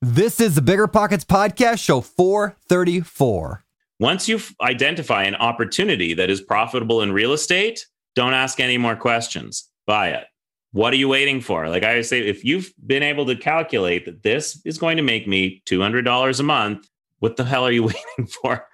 [0.00, 3.64] This is the Bigger Pockets Podcast, show 434.
[3.98, 8.94] Once you identify an opportunity that is profitable in real estate, don't ask any more
[8.94, 9.68] questions.
[9.88, 10.26] Buy it.
[10.70, 11.68] What are you waiting for?
[11.68, 15.26] Like I say, if you've been able to calculate that this is going to make
[15.26, 16.88] me $200 a month,
[17.18, 17.82] what the hell are you
[18.18, 18.68] waiting for?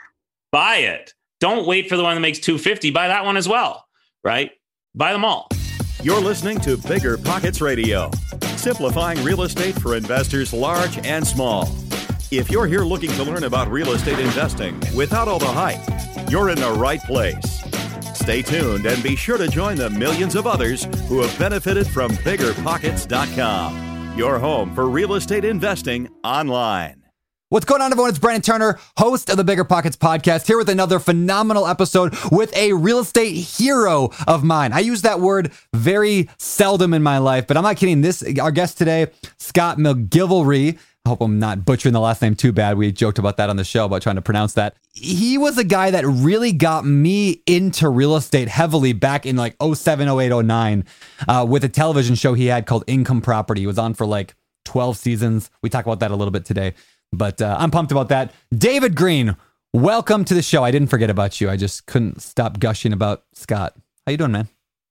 [0.53, 1.15] Buy it.
[1.41, 2.91] Don't wait for the one that makes 250.
[2.91, 3.87] Buy that one as well,
[4.23, 4.51] right?
[4.95, 5.49] Buy them all.
[6.03, 8.11] You're listening to Bigger Pockets Radio,
[8.65, 11.69] simplifying real estate for investors large and small.
[12.31, 16.49] If you're here looking to learn about real estate investing without all the hype, you're
[16.49, 17.63] in the right place.
[18.15, 22.11] Stay tuned and be sure to join the millions of others who have benefited from
[22.13, 27.04] biggerpockets.com, your home for real estate investing online.
[27.55, 28.11] What's going on, everyone?
[28.11, 32.53] It's Brandon Turner, host of the Bigger Pockets podcast, here with another phenomenal episode with
[32.57, 34.73] a real estate hero of mine.
[34.73, 38.01] I use that word very seldom in my life, but I'm not kidding.
[38.01, 39.07] This our guest today,
[39.39, 40.77] Scott McGillivray.
[41.07, 42.77] I hope I'm not butchering the last name too bad.
[42.77, 44.75] We joked about that on the show about trying to pronounce that.
[44.93, 49.55] He was a guy that really got me into real estate heavily back in like
[49.63, 50.85] 07, 08, 09
[51.29, 53.61] uh, with a television show he had called Income Property.
[53.61, 55.51] He was on for like 12 seasons.
[55.63, 56.75] We talk about that a little bit today.
[57.17, 58.33] But uh, I'm pumped about that.
[58.57, 59.37] David Greene,
[59.73, 60.65] welcome to the show.
[60.65, 61.51] I didn't forget about you.
[61.51, 63.75] I just couldn't stop gushing about Scott.
[64.07, 64.49] How you doing, man?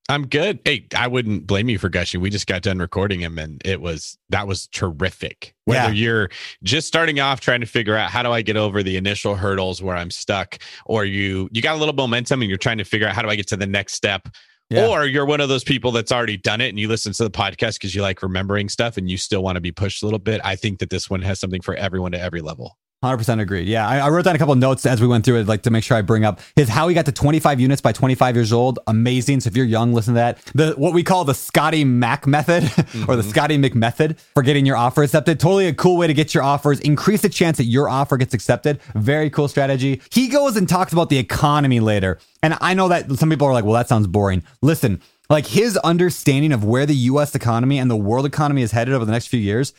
[0.09, 0.59] I'm good.
[0.65, 2.19] Hey, I wouldn't blame you for gushing.
[2.19, 5.55] We just got done recording him and it was that was terrific.
[5.63, 6.03] Whether yeah.
[6.03, 6.29] you're
[6.61, 9.81] just starting off trying to figure out how do I get over the initial hurdles
[9.81, 13.07] where I'm stuck or you you got a little momentum and you're trying to figure
[13.07, 14.27] out how do I get to the next step
[14.73, 14.87] yeah.
[14.87, 17.31] Or you're one of those people that's already done it and you listen to the
[17.31, 20.19] podcast because you like remembering stuff and you still want to be pushed a little
[20.19, 20.41] bit.
[20.43, 22.77] I think that this one has something for everyone at every level.
[23.03, 23.67] 100% agreed.
[23.67, 25.69] Yeah, I, I, wrote down a couple notes as we went through it, like to
[25.69, 28.53] make sure I bring up his how he got to 25 units by 25 years
[28.53, 28.79] old.
[28.87, 29.41] Amazing.
[29.41, 30.39] So if you're young, listen to that.
[30.55, 33.03] The what we call the Scotty Mac method mm-hmm.
[33.09, 33.79] or the mm-hmm.
[33.79, 35.39] method for getting your offer accepted.
[35.39, 38.33] Totally a cool way to get your offers, increase the chance that your offer gets
[38.33, 38.81] accepted.
[38.95, 40.01] Very cool strategy.
[40.09, 42.19] He goes and talks about the economy later.
[42.41, 44.43] And I know that some people are like, well, that sounds boring.
[44.61, 48.93] Listen, like his understanding of where the US economy and the world economy is headed
[48.93, 49.73] over the next few years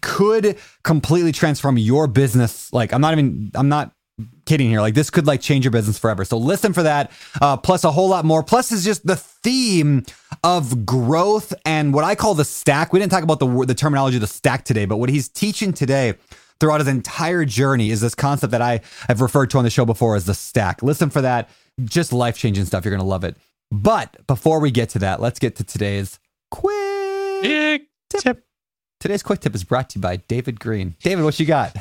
[0.00, 2.72] could completely transform your business.
[2.72, 3.92] Like, I'm not even, I'm not
[4.46, 4.80] kidding here.
[4.80, 6.24] Like, this could like change your business forever.
[6.24, 7.10] So listen for that.
[7.40, 8.42] Uh, plus a whole lot more.
[8.42, 10.04] Plus is just the theme
[10.44, 12.92] of growth and what I call the stack.
[12.92, 15.72] We didn't talk about the the terminology of the stack today, but what he's teaching
[15.72, 16.14] today
[16.58, 19.84] throughout his entire journey is this concept that I have referred to on the show
[19.86, 20.82] before as the stack.
[20.82, 21.48] Listen for that.
[21.82, 22.84] Just life changing stuff.
[22.84, 23.36] You're gonna love it.
[23.70, 26.18] But before we get to that, let's get to today's
[26.50, 28.44] quick tip.
[29.00, 30.94] Today's quick tip is brought to you by David Greene.
[31.02, 31.74] David, what you got?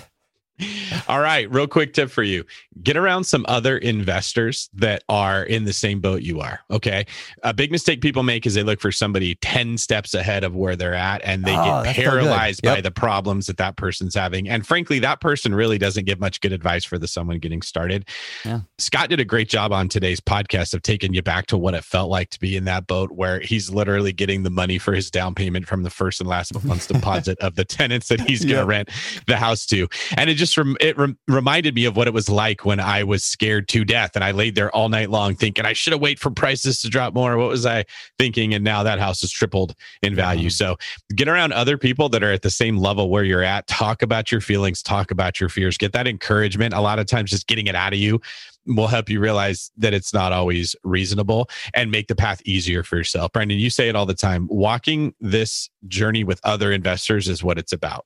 [1.08, 2.46] All right, real quick tip for you.
[2.82, 6.62] Get around some other investors that are in the same boat you are.
[6.72, 7.06] Okay.
[7.44, 10.76] A big mistake people make is they look for somebody 10 steps ahead of where
[10.76, 12.78] they're at and they oh, get paralyzed so yep.
[12.78, 14.50] by the problems that that person's having.
[14.50, 18.06] And frankly, that person really doesn't give much good advice for the someone getting started.
[18.46, 18.62] Yeah.
[18.78, 21.84] Scott did a great job on today's podcast of taking you back to what it
[21.84, 25.12] felt like to be in that boat where he's literally getting the money for his
[25.12, 28.50] down payment from the first and last month's deposit of the tenants that he's going
[28.50, 28.68] to yep.
[28.68, 28.90] rent
[29.28, 29.88] the house to.
[30.18, 33.04] And it just, rem- it rem- reminded me of what it was like when I
[33.04, 36.02] was scared to death and I laid there all night long thinking I should have
[36.02, 37.38] waited for prices to drop more.
[37.38, 37.86] What was I
[38.18, 38.54] thinking?
[38.54, 40.50] And now that house has tripled in value.
[40.50, 40.74] Mm-hmm.
[40.74, 40.78] So
[41.16, 43.68] get around other people that are at the same level where you're at.
[43.68, 46.74] Talk about your feelings, talk about your fears, get that encouragement.
[46.74, 48.22] A lot of times just getting it out of you
[48.66, 52.98] will help you realize that it's not always reasonable and make the path easier for
[52.98, 53.32] yourself.
[53.32, 54.48] Brandon, you say it all the time.
[54.50, 58.06] Walking this journey with other investors is what it's about.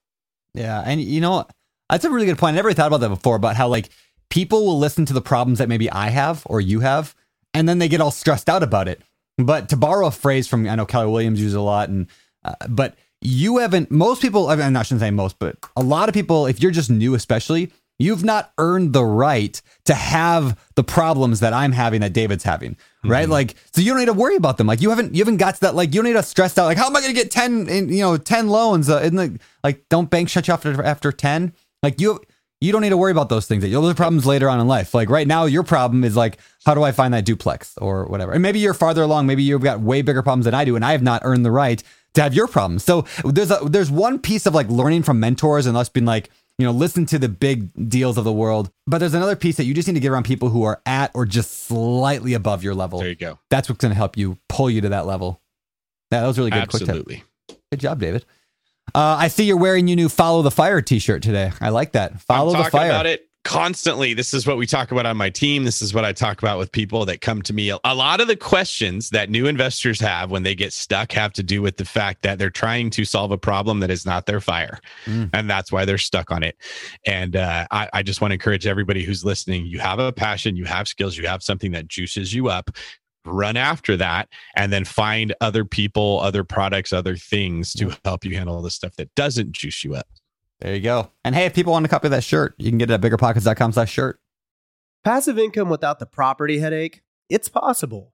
[0.54, 0.82] Yeah.
[0.86, 1.46] And you know,
[1.94, 2.54] that's a really good point.
[2.54, 3.88] I never thought about that before about how like
[4.30, 7.14] people will listen to the problems that maybe I have or you have,
[7.52, 9.00] and then they get all stressed out about it.
[9.38, 12.08] But to borrow a phrase from I know Kelly Williams uses a lot, and
[12.44, 13.92] uh, but you haven't.
[13.92, 16.72] Most people, I, mean, I shouldn't say most, but a lot of people, if you're
[16.72, 22.00] just new, especially, you've not earned the right to have the problems that I'm having
[22.00, 23.22] that David's having, right?
[23.22, 23.32] Mm-hmm.
[23.32, 24.66] Like, so you don't need to worry about them.
[24.66, 25.74] Like, you haven't you haven't got to that.
[25.76, 26.64] Like, you don't need to stress out.
[26.64, 28.90] Like, how am I going to get ten, in, you know, ten loans?
[28.90, 31.52] Uh, in the, like, don't bank shut you off after, after ten?
[31.84, 32.20] Like, you
[32.64, 33.64] you don't need to worry about those things.
[33.64, 34.94] You'll have problems later on in life.
[34.94, 38.32] Like right now, your problem is like, how do I find that duplex or whatever?
[38.32, 39.26] And maybe you're farther along.
[39.26, 41.50] Maybe you've got way bigger problems than I do, and I have not earned the
[41.50, 41.82] right
[42.14, 42.84] to have your problems.
[42.84, 46.30] So there's a there's one piece of like learning from mentors and us being like,
[46.58, 48.70] you know, listen to the big deals of the world.
[48.86, 51.10] But there's another piece that you just need to get around people who are at
[51.14, 53.00] or just slightly above your level.
[53.00, 53.38] There you go.
[53.50, 55.42] That's what's going to help you pull you to that level.
[56.10, 56.62] Yeah, that was really good.
[56.62, 57.24] Absolutely.
[57.70, 58.24] Good job, David.
[58.94, 61.52] Uh, I see you're wearing your new "Follow the Fire" T-shirt today.
[61.60, 62.20] I like that.
[62.20, 62.64] Follow the fire.
[62.64, 62.90] I'm the fire.
[62.90, 66.02] About it constantly this is what we talk about on my team this is what
[66.02, 69.28] i talk about with people that come to me a lot of the questions that
[69.28, 72.48] new investors have when they get stuck have to do with the fact that they're
[72.48, 75.28] trying to solve a problem that is not their fire mm.
[75.34, 76.56] and that's why they're stuck on it
[77.06, 80.56] and uh, I, I just want to encourage everybody who's listening you have a passion
[80.56, 82.70] you have skills you have something that juices you up
[83.24, 87.98] run after that and then find other people other products other things to mm.
[88.04, 90.06] help you handle the stuff that doesn't juice you up
[90.64, 91.10] there you go.
[91.24, 93.72] And hey, if people want to copy that shirt, you can get it at biggerpockets.com
[93.72, 94.18] slash shirt.
[95.04, 97.02] Passive income without the property headache?
[97.28, 98.13] It's possible.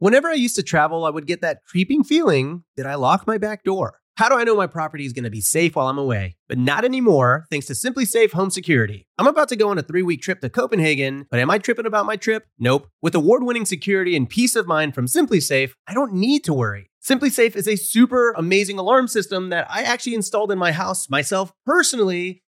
[0.00, 3.36] Whenever I used to travel, I would get that creeping feeling that I lock my
[3.36, 3.98] back door.
[4.16, 6.36] How do I know my property is going to be safe while I'm away?
[6.48, 9.08] But not anymore, thanks to SimpliSafe Home Security.
[9.18, 11.86] I'm about to go on a three week trip to Copenhagen, but am I tripping
[11.86, 12.46] about my trip?
[12.60, 12.88] Nope.
[13.02, 16.90] With award winning security and peace of mind from SimpliSafe, I don't need to worry.
[17.02, 21.52] SimpliSafe is a super amazing alarm system that I actually installed in my house myself
[21.66, 22.42] personally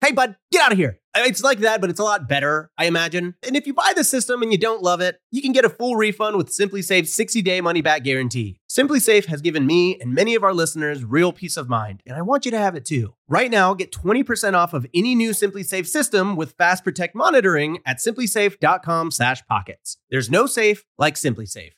[0.00, 0.98] hey, bud, get out of here.
[1.16, 3.34] It's like that, but it's a lot better, I imagine.
[3.44, 5.68] And if you buy the system and you don't love it, you can get a
[5.68, 8.60] full refund with SimpliSafe's 60-day money-back guarantee.
[8.70, 12.22] SimpliSafe has given me and many of our listeners real peace of mind, and I
[12.22, 13.14] want you to have it too.
[13.28, 17.98] Right now, get 20% off of any new SimpliSafe system with Fast Protect monitoring at
[17.98, 19.96] simplisafe.com/pockets.
[20.10, 21.72] There's no safe like SimpliSafe.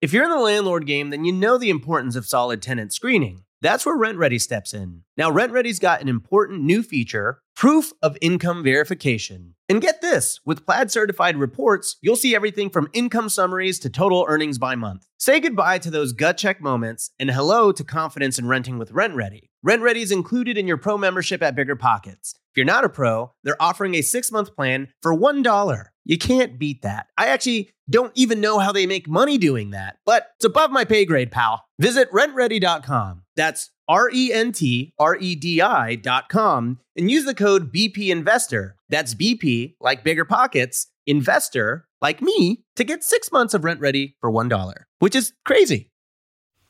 [0.00, 3.42] If you're in the landlord game, then you know the importance of solid tenant screening.
[3.62, 5.02] That's where RentRedi steps in.
[5.18, 9.54] Now, RentRedi's got an important new feature proof of income verification.
[9.68, 14.24] And get this with Plaid certified reports, you'll see everything from income summaries to total
[14.26, 15.06] earnings by month.
[15.18, 19.50] Say goodbye to those gut check moments and hello to confidence in renting with RentRedi.
[19.62, 22.34] Rent Ready is included in your pro membership at Bigger Pockets.
[22.34, 25.84] If you're not a pro, they're offering a six month plan for $1.
[26.06, 27.08] You can't beat that.
[27.18, 30.86] I actually don't even know how they make money doing that, but it's above my
[30.86, 31.66] pay grade, pal.
[31.78, 33.24] Visit rentredi.com.
[33.36, 38.76] That's R E N T R E D I.com and use the code BP Investor.
[38.88, 44.30] That's BP, like bigger pockets, investor, like me, to get six months of RentRedi for
[44.30, 45.90] $1, which is crazy.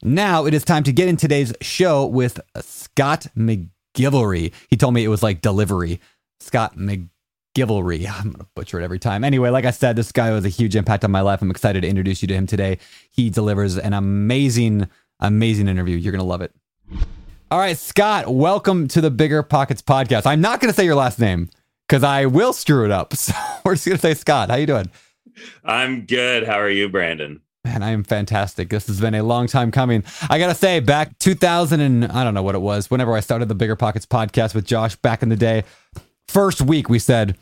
[0.03, 4.55] Now it is time to get in today's show with Scott McGillivray.
[4.71, 6.01] He told me it was like delivery.
[6.41, 8.09] Scott McGillivray.
[8.19, 9.25] I'm going to butcher it every time.
[9.25, 11.43] Anyway, like I said, this guy was a huge impact on my life.
[11.43, 12.79] I'm excited to introduce you to him today.
[13.11, 14.89] He delivers an amazing,
[15.21, 15.99] amazing interview.
[15.99, 16.55] You're going to love it.
[17.51, 20.27] All right, Scott, welcome to the Bigger Pockets podcast.
[20.27, 21.51] I'm not going to say your last name
[21.89, 23.13] because I will screw it up.
[23.17, 24.51] So we're just going to say Scott.
[24.51, 24.91] How you doing?
[25.65, 26.45] I'm good.
[26.47, 27.41] How are you, Brandon?
[27.65, 28.71] Man, I am fantastic.
[28.71, 30.05] This has been a long time coming.
[30.31, 33.21] I got to say, back 2000 and I don't know what it was, whenever I
[33.21, 35.65] started the Bigger Pockets podcast with Josh back in the day,
[36.29, 37.37] first week we said,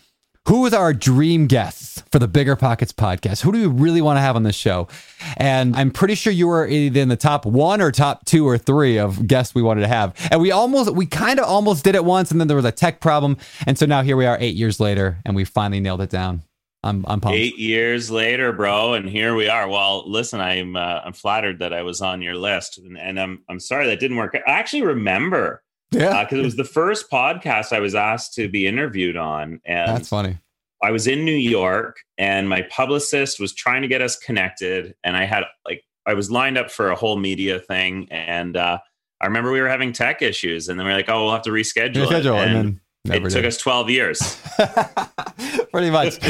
[0.48, 3.42] who is our dream guests for the Bigger Pockets podcast?
[3.42, 4.88] Who do we really want to have on this show?
[5.36, 8.56] And I'm pretty sure you were either in the top one or top two or
[8.56, 10.14] three of guests we wanted to have.
[10.30, 12.72] And we almost, we kind of almost did it once, and then there was a
[12.72, 13.36] tech problem.
[13.66, 16.42] And so now here we are eight years later, and we finally nailed it down.
[16.82, 17.36] I'm, I'm pumped.
[17.36, 19.68] Eight years later, bro, and here we are.
[19.68, 23.42] Well, listen, I'm uh, I'm flattered that I was on your list, and, and I'm
[23.50, 24.34] I'm sorry that didn't work.
[24.34, 26.24] I actually remember yeah.
[26.24, 29.60] Because uh, it was the first podcast I was asked to be interviewed on.
[29.64, 30.38] And that's funny.
[30.82, 34.94] I was in New York and my publicist was trying to get us connected.
[35.02, 38.08] And I had like, I was lined up for a whole media thing.
[38.10, 38.78] And uh,
[39.20, 40.68] I remember we were having tech issues.
[40.68, 42.06] And then we are like, oh, we'll have to reschedule.
[42.06, 42.42] Reschedule.
[42.42, 42.48] It.
[42.48, 42.80] And,
[43.10, 44.40] and it took us 12 years.
[45.72, 46.20] Pretty much.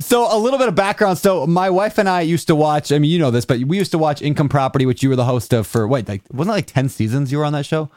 [0.00, 1.18] so, a little bit of background.
[1.18, 3.78] So, my wife and I used to watch, I mean, you know this, but we
[3.78, 6.52] used to watch Income Property, which you were the host of for, wait, like, wasn't
[6.52, 7.90] it like 10 seasons you were on that show?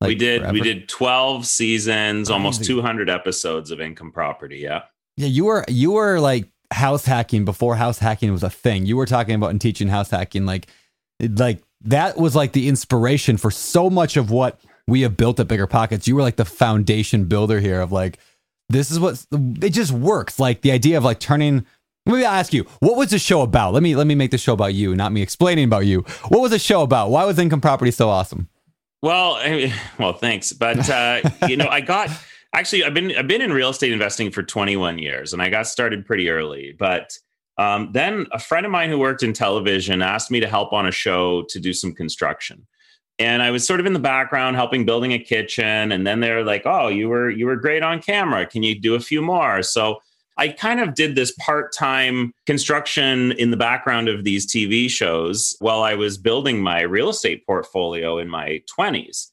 [0.00, 4.58] Like, we did we did 12 seasons, almost 200 episodes of income property.
[4.58, 4.82] Yeah.
[5.16, 8.86] Yeah, you were you were like house hacking before house hacking was a thing.
[8.86, 10.66] You were talking about and teaching house hacking like
[11.20, 15.48] like that was like the inspiration for so much of what we have built at
[15.48, 16.08] Bigger Pockets.
[16.08, 18.18] You were like the foundation builder here of like
[18.68, 20.40] this is what it just works.
[20.40, 21.64] Like the idea of like turning
[22.06, 23.72] Maybe I'll ask you, what was the show about?
[23.72, 26.00] Let me let me make the show about you, not me explaining about you.
[26.28, 27.10] What was the show about?
[27.10, 28.48] Why was income property so awesome?
[29.04, 32.08] Well, I mean, well, thanks, but uh, you know, I got
[32.54, 35.66] actually I've been I've been in real estate investing for 21 years, and I got
[35.66, 36.74] started pretty early.
[36.78, 37.18] But
[37.58, 40.86] um, then a friend of mine who worked in television asked me to help on
[40.86, 42.66] a show to do some construction,
[43.18, 45.92] and I was sort of in the background helping building a kitchen.
[45.92, 48.46] And then they're like, "Oh, you were you were great on camera.
[48.46, 50.00] Can you do a few more?" So
[50.36, 55.56] I kind of did this part time construction in the background of these TV shows
[55.60, 59.28] while I was building my real estate portfolio in my 20s.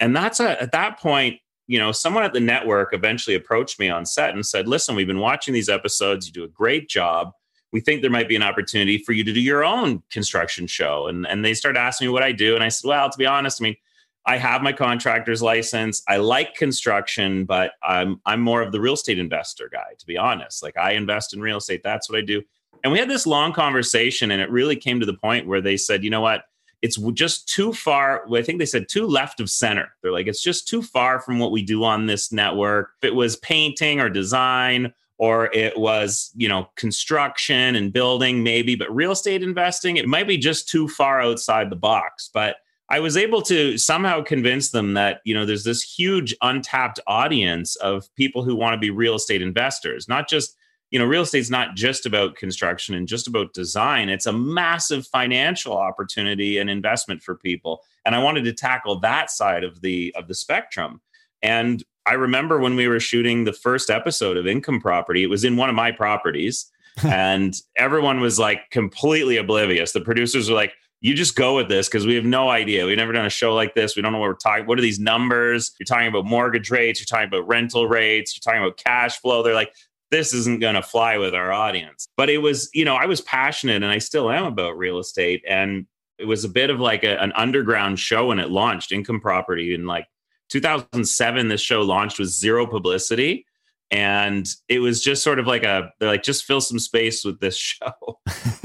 [0.00, 3.88] And that's a, at that point, you know, someone at the network eventually approached me
[3.90, 6.26] on set and said, Listen, we've been watching these episodes.
[6.26, 7.32] You do a great job.
[7.72, 11.08] We think there might be an opportunity for you to do your own construction show.
[11.08, 12.54] And, and they started asking me what I do.
[12.54, 13.76] And I said, Well, to be honest, I mean,
[14.26, 16.02] I have my contractor's license.
[16.08, 20.16] I like construction, but I'm I'm more of the real estate investor guy, to be
[20.18, 20.62] honest.
[20.62, 21.82] Like I invest in real estate.
[21.84, 22.42] That's what I do.
[22.82, 25.76] And we had this long conversation, and it really came to the point where they
[25.76, 26.44] said, you know what?
[26.82, 28.24] It's just too far.
[28.32, 29.88] I think they said too left of center.
[30.02, 32.90] They're like, it's just too far from what we do on this network.
[33.02, 38.74] If it was painting or design, or it was, you know, construction and building, maybe,
[38.74, 42.28] but real estate investing, it might be just too far outside the box.
[42.32, 42.56] But
[42.88, 47.74] I was able to somehow convince them that, you know, there's this huge untapped audience
[47.76, 50.56] of people who want to be real estate investors, not just,
[50.90, 54.08] you know, real estate's not just about construction and just about design.
[54.08, 57.82] It's a massive financial opportunity and investment for people.
[58.04, 61.00] And I wanted to tackle that side of the of the spectrum.
[61.42, 65.42] And I remember when we were shooting the first episode of Income Property, it was
[65.42, 66.70] in one of my properties.
[67.04, 69.92] and everyone was like completely oblivious.
[69.92, 70.72] The producers were like,
[71.06, 72.84] you just go with this because we have no idea.
[72.84, 73.94] We've never done a show like this.
[73.94, 74.66] We don't know what we're talking.
[74.66, 75.70] What are these numbers?
[75.78, 76.98] You're talking about mortgage rates.
[76.98, 78.34] You're talking about rental rates.
[78.34, 79.44] You're talking about cash flow.
[79.44, 79.72] They're like,
[80.10, 82.08] this isn't going to fly with our audience.
[82.16, 85.44] But it was, you know, I was passionate and I still am about real estate.
[85.48, 85.86] And
[86.18, 89.74] it was a bit of like a, an underground show when it launched, Income Property.
[89.74, 90.08] In like
[90.48, 93.46] 2007, this show launched with zero publicity
[93.90, 97.40] and it was just sort of like a they're like just fill some space with
[97.40, 98.18] this show.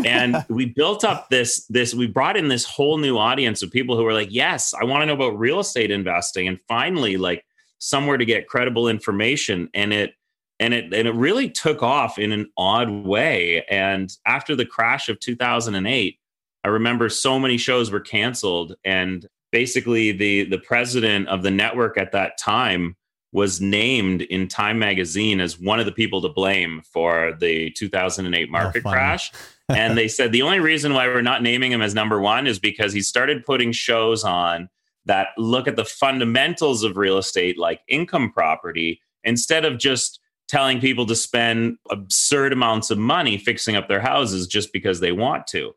[0.04, 3.96] And we built up this this we brought in this whole new audience of people
[3.96, 6.48] who were like yes i want to know about real estate investing.
[6.48, 7.46] And finally like
[7.78, 9.70] somewhere to get credible information.
[9.74, 10.14] And it
[10.60, 13.64] and it and it really took off in an odd way.
[13.70, 16.18] And after the crash of 2008
[16.64, 18.76] i remember so many shows were canceled.
[18.84, 22.96] And basically the the president of the network at that time
[23.32, 28.50] was named in Time magazine as one of the people to blame for the 2008
[28.50, 28.94] market funny.
[28.94, 29.32] crash.
[29.70, 32.60] and they said the only reason why we're not naming him as number one is
[32.60, 34.70] because he started putting shows on
[35.06, 40.82] that look at the fundamentals of real estate, like income property, instead of just telling
[40.82, 45.48] people to spend absurd amounts of money fixing up their houses just because they want
[45.48, 45.74] to.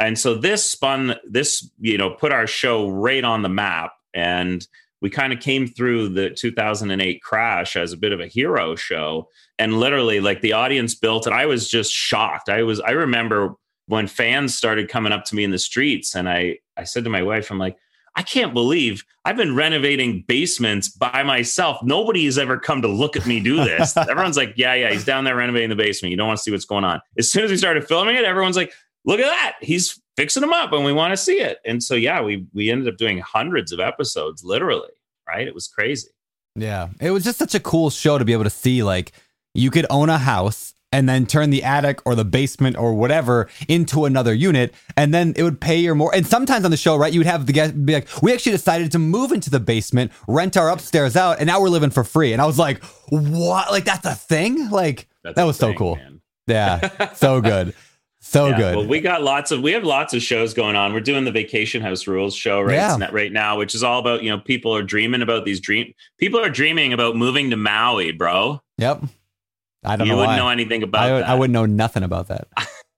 [0.00, 3.92] And so this spun this, you know, put our show right on the map.
[4.14, 4.66] And
[5.00, 9.28] we kind of came through the 2008 crash as a bit of a hero show
[9.58, 12.48] and literally like the audience built and i was just shocked.
[12.48, 13.54] I was i remember
[13.86, 17.10] when fans started coming up to me in the streets and i i said to
[17.10, 17.76] my wife i'm like
[18.16, 21.78] i can't believe i've been renovating basements by myself.
[21.82, 23.96] Nobody has ever come to look at me do this.
[23.96, 26.10] Everyone's like yeah yeah he's down there renovating the basement.
[26.10, 27.00] You don't want to see what's going on.
[27.16, 28.72] As soon as we started filming it everyone's like
[29.08, 29.56] look at that.
[29.60, 31.58] He's fixing them up and we want to see it.
[31.64, 34.90] And so yeah we we ended up doing hundreds of episodes literally
[35.28, 35.46] right?
[35.46, 36.08] It was crazy.
[36.56, 36.88] Yeah.
[37.00, 39.12] It was just such a cool show to be able to see like
[39.54, 43.48] you could own a house and then turn the attic or the basement or whatever
[43.68, 46.96] into another unit and then it would pay your more and sometimes on the show
[46.96, 49.60] right you would have the guest be like we actually decided to move into the
[49.60, 52.32] basement rent our upstairs out and now we're living for free.
[52.32, 53.70] And i was like what?
[53.70, 54.70] Like that's a thing?
[54.70, 55.96] Like That's that was so cool.
[55.96, 56.20] man.
[56.46, 57.12] yeah.
[57.12, 57.74] So good
[58.28, 60.92] so Yeah, good Well, we got lots of we have lots of shows going on.
[60.92, 63.08] We're doing the Vacation House Rules show right Yeah.
[63.10, 65.92] right now, which is all about you know people are dreaming about these dream.
[66.18, 68.60] People are dreaming about moving to Maui, bro.
[68.76, 69.02] yep
[69.84, 70.04] i don't know.
[70.06, 70.36] you know wouldn't why.
[70.36, 71.28] know anything about I, that.
[71.28, 72.48] I wouldn't know nothing about that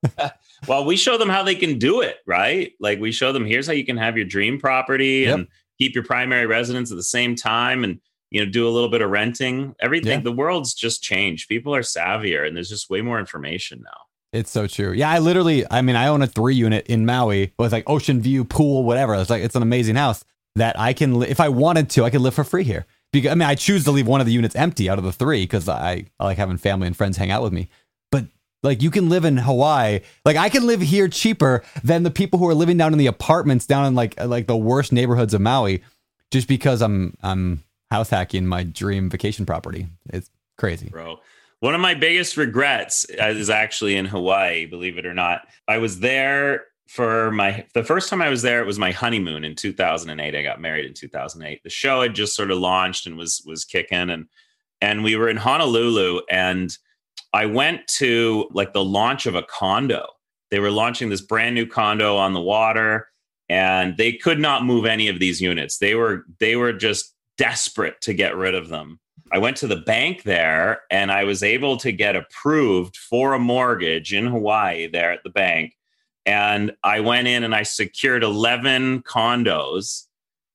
[0.69, 2.73] Well, we show them how they can do it, right?
[2.81, 5.35] Like we show them here's how you can have your dream property Yep.
[5.39, 7.99] and keep your primary residence at the same time and
[8.31, 9.75] you know do a little bit of renting.
[9.81, 10.25] Everything Yeah.
[10.25, 11.49] the world's just changed.
[11.49, 14.01] People are savvier and there's just way more information now.
[14.33, 14.93] It's so true.
[14.93, 18.21] Yeah, I literally, I mean, I own a three unit in Maui with like ocean
[18.21, 19.15] view, pool, whatever.
[19.15, 20.25] It's like, it's an amazing house.
[20.57, 22.87] that I can, li- if I wanted to, I could live for free here.
[23.13, 25.13] Because I mean, I choose to leave one of the units empty out of the
[25.13, 27.69] three because I, I like having family and friends hang out with me.
[28.13, 28.27] But
[28.63, 30.01] like, you can live in Hawaii.
[30.25, 33.09] Like, I can live here cheaper than the people who are living down in the
[33.09, 35.83] apartments down in like like the worst neighborhoods of Maui,
[36.31, 39.89] just because I'm I'm house hacking my dream vacation property.
[40.13, 40.89] It's crazy.
[40.91, 41.19] bro.
[41.61, 45.47] One of my biggest regrets uh, is actually in Hawaii, believe it or not.
[45.69, 49.45] I was there for my the first time I was there, it was my honeymoon
[49.45, 50.35] in 2008.
[50.35, 51.63] I got married in 2008.
[51.63, 54.27] The show had just sort of launched and was was kicking and
[54.81, 56.77] and we were in Honolulu and
[57.33, 60.07] I went to like the launch of a condo.
[60.51, 63.09] They were launching this brand new condo on the water
[63.49, 65.79] and they could not move any of these units.
[65.79, 68.99] They were they were just desperate to get rid of them.
[69.33, 73.39] I went to the bank there and I was able to get approved for a
[73.39, 75.77] mortgage in Hawaii there at the bank.
[76.27, 80.07] And I went in and I secured 11 condos.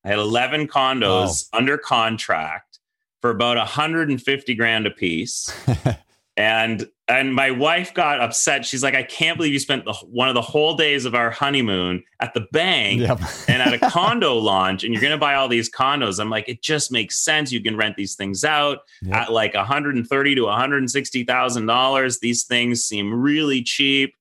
[0.03, 2.79] I had 11 condos under contract
[3.21, 5.51] for about 150 grand a piece.
[6.37, 8.65] and and my wife got upset.
[8.65, 11.29] She's like, I can't believe you spent the, one of the whole days of our
[11.29, 13.19] honeymoon at the bank Yep.
[13.47, 16.19] and at a condo launch, and you're going to buy all these condos.
[16.19, 17.51] I'm like, it just makes sense.
[17.51, 19.15] You can rent these things out Yep.
[19.15, 22.19] at like 130 to 160 thousand dollars.
[22.19, 24.15] These things seem really cheap,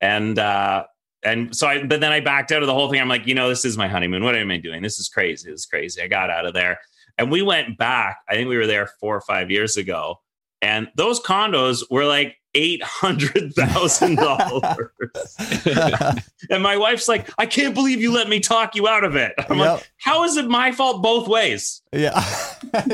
[0.00, 0.84] and uh,
[1.22, 1.84] and so I.
[1.84, 3.00] But then I backed out of the whole thing.
[3.00, 4.24] I'm like, you know, this is my honeymoon.
[4.24, 4.82] What am I doing?
[4.82, 5.50] This is crazy.
[5.50, 6.00] This is crazy.
[6.02, 6.80] I got out of there,
[7.18, 8.16] and we went back.
[8.28, 10.18] I think we were there four or five years ago,
[10.62, 14.90] and those condos were like eight hundred thousand dollars.
[16.50, 19.32] and my wife's like, I can't believe you let me talk you out of it.
[19.48, 19.66] I'm Yep.
[19.72, 21.82] like, how is it my fault both ways?
[21.92, 22.22] yeah.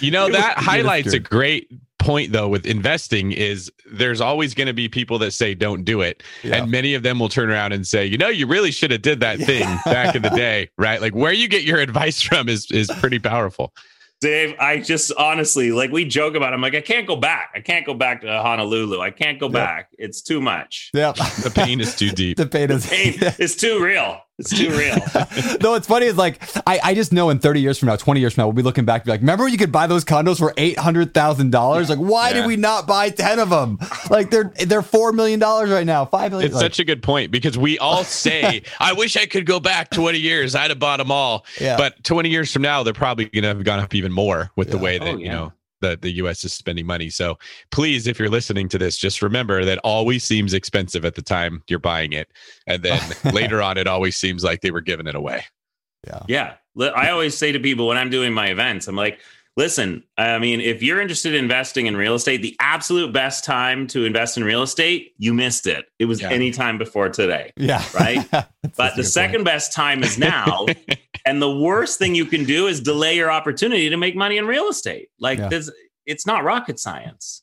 [0.00, 4.72] You know, that highlights a great point though with investing is there's always going to
[4.72, 6.56] be people that say don't do it Yeah.
[6.56, 9.02] and many of them will turn around and say you know you really should have
[9.02, 12.48] did that thing back in the day right like where you get your advice from
[12.48, 13.74] is is pretty powerful
[14.20, 16.52] Dave, I just honestly like we joke about.
[16.52, 16.56] It.
[16.56, 17.52] I'm like, I can't go back.
[17.54, 19.00] I can't go back to Honolulu.
[19.00, 19.52] I can't go Yep.
[19.52, 19.88] back.
[19.98, 20.90] It's too much.
[20.92, 24.20] Yeah, the pain is too deep the pain is Pain is too real.
[24.40, 24.96] It's too real.
[25.60, 26.06] no, it's funny.
[26.06, 28.46] Is like I, I just know in 30 years from now, 20 years from now,
[28.46, 30.52] we'll be looking back, and be like, remember when you could buy those condos for
[30.56, 31.88] eight hundred thousand dollars?
[31.88, 32.34] Like, why Yeah.
[32.36, 33.78] did we not buy 10 of them?
[34.08, 36.46] Like they're they're four million dollars right now, five million.
[36.46, 39.60] It's like, such a good point because we all say, I wish I could go
[39.60, 40.54] back 20 years.
[40.54, 41.44] I'd have bought them all.
[41.60, 41.76] Yeah.
[41.76, 44.70] But 20 years from now, they're probably going to have gone up even more with
[44.70, 47.10] the way oh, that, Oh, you know, the, the US is spending money.
[47.10, 47.38] So
[47.70, 51.62] please, if you're listening to this, just remember that always seems expensive at the time
[51.68, 52.28] you're buying it.
[52.66, 53.00] And then
[53.32, 55.44] later on, it always seems like they were giving it away.
[56.06, 56.22] yeah.
[56.28, 56.54] Yeah.
[56.94, 59.18] I always say to people when I'm doing my events, I'm like,
[59.60, 63.86] listen, I mean, if you're interested in investing in real estate, the absolute best time
[63.88, 65.84] to invest in real estate, you missed it.
[65.98, 66.30] It was Yeah.
[66.30, 67.52] any time before today.
[67.56, 67.84] Yeah.
[67.94, 68.26] Right?
[68.76, 69.44] But the second point.
[69.46, 70.64] best time is now.
[71.26, 74.46] and the worst thing you can do is delay your opportunity to make money in
[74.46, 75.08] real estate.
[75.18, 75.48] Like Yeah.
[75.48, 75.70] this,
[76.06, 77.42] it's not rocket science.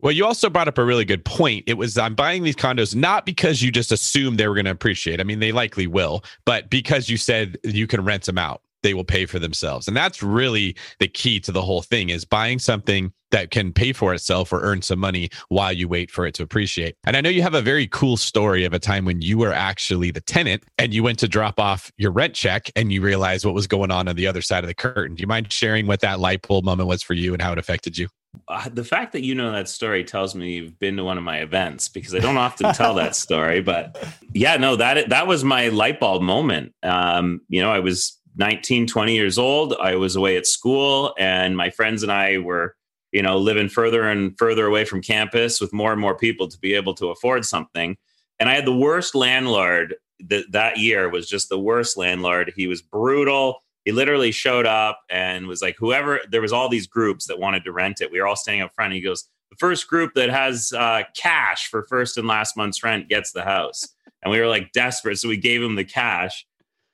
[0.00, 1.64] Well, you also brought up a really good point.
[1.66, 4.70] It was I'm buying these condos not because you just assumed they were going to
[4.70, 5.20] appreciate.
[5.20, 8.94] I mean, they likely will, but because you said you can rent them out, they
[8.94, 9.88] will pay for themselves.
[9.88, 13.92] And that's really the key to the whole thing is buying something that can pay
[13.92, 16.96] for itself or earn some money while you wait for it to appreciate.
[17.04, 19.52] And I know you have a very cool story of a time when you were
[19.52, 23.44] actually the tenant and you went to drop off your rent check and you realized
[23.44, 25.16] what was going on on the other side of the curtain.
[25.16, 27.58] Do you mind sharing what that light bulb moment was for you and how it
[27.58, 28.08] affected you?
[28.46, 31.24] Uh, the fact that you know that story tells me you've been to one of
[31.24, 33.60] my events because I don't often tell that story.
[33.60, 36.74] But yeah, no, that that was my light bulb moment.
[36.82, 39.74] Um, you know, I was 19, 20 years old.
[39.80, 42.76] I was away at school, and my friends and I were,
[43.12, 46.58] you know, living further and further away from campus with more and more people to
[46.58, 47.96] be able to afford something.
[48.38, 49.96] And I had the worst landlord
[50.28, 52.52] that that year was just the worst landlord.
[52.56, 56.86] He was brutal he literally showed up and was like whoever there was all these
[56.86, 59.56] groups that wanted to rent it we were all standing up front he goes the
[59.56, 63.88] first group that has uh, cash for first and last month's rent gets the house
[64.22, 66.46] and we were like desperate so we gave him the cash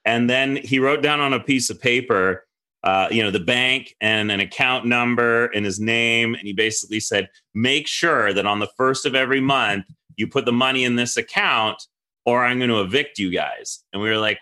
[0.04, 2.46] and then he wrote down on a piece of paper
[2.82, 7.00] uh, you know the bank and an account number and his name and he basically
[7.00, 9.86] said make sure that on the first of every month
[10.16, 11.82] you put the money in this account
[12.26, 14.38] or i'm going to evict you guys and we were like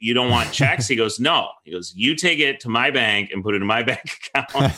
[0.00, 0.88] you don't want checks?
[0.88, 1.50] He goes, no.
[1.64, 4.74] He goes, you take it to my bank and put it in my bank account.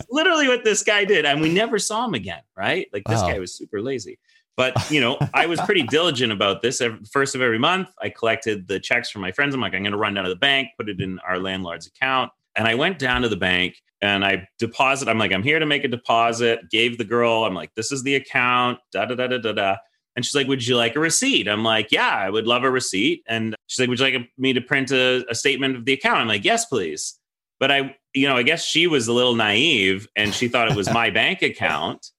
[0.10, 1.24] Literally what this guy did.
[1.24, 2.86] And we never saw him again, right?
[2.92, 3.28] Like this Wow.
[3.28, 4.18] guy was super lazy.
[4.56, 6.80] But, you know, I was pretty diligent about this.
[6.80, 9.54] Every, first of every month, I collected the checks from my friends.
[9.54, 11.86] I'm like, I'm going to run down to the bank, put it in our landlord's
[11.86, 12.30] account.
[12.54, 15.08] And I went down to the bank and I deposit.
[15.08, 16.70] I'm like, I'm here to make a deposit.
[16.70, 19.76] Gave the girl, I'm like, this is the account, da da da da da da.
[20.14, 21.48] And she's like, Would you like a receipt?
[21.48, 23.22] I'm like, Yeah, I would love a receipt.
[23.26, 26.18] And she's like, Would you like me to print a, a statement of the account?
[26.18, 27.18] I'm like, Yes, please.
[27.58, 30.76] But I, you know, I guess she was a little naive and she thought it
[30.76, 32.10] was my bank account.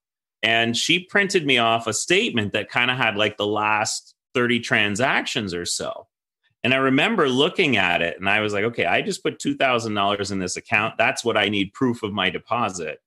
[0.44, 4.60] And she printed me off a statement that kind of had like the last 30
[4.60, 6.08] transactions or so.
[6.64, 10.32] And I remember looking at it and I was like, okay, I just put $2,000
[10.32, 10.98] in this account.
[10.98, 13.00] That's what I need proof of my deposit.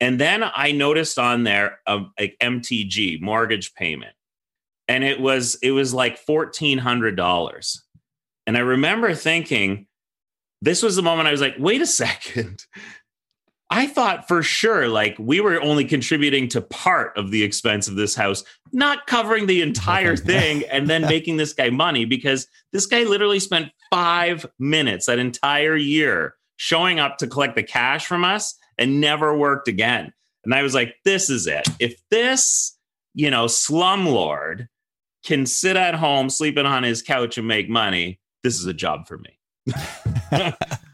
[0.00, 4.14] And then I noticed on there a, a MTG mortgage payment.
[4.88, 7.78] And it was it was like $1400.
[8.46, 9.86] And I remember thinking
[10.60, 12.64] this was the moment I was like, wait a second.
[13.72, 17.94] I thought for sure, like we were only contributing to part of the expense of
[17.94, 22.84] this house, not covering the entire thing and then making this guy money because this
[22.84, 28.26] guy literally spent five minutes that entire year showing up to collect the cash from
[28.26, 30.12] us and never worked again.
[30.44, 31.66] And I was like, this is it.
[31.80, 32.76] If this,
[33.14, 34.68] you know, slumlord
[35.24, 39.08] can sit at home sleeping on his couch and make money, this is a job
[39.08, 39.38] for me.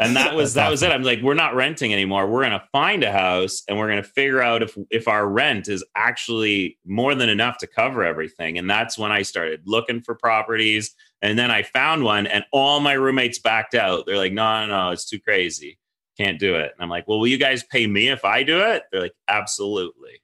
[0.00, 0.90] and that was that was it.
[0.92, 2.26] I'm like we're not renting anymore.
[2.26, 5.28] We're going to find a house and we're going to figure out if if our
[5.28, 8.58] rent is actually more than enough to cover everything.
[8.58, 10.94] And that's when i started looking for properties.
[11.22, 14.06] And then i found one and all my roommates backed out.
[14.06, 15.78] They're like no no no it's too crazy.
[16.16, 16.72] Can't do it.
[16.74, 18.84] And i'm like well will you guys pay me if i do it?
[18.90, 20.22] They're like absolutely.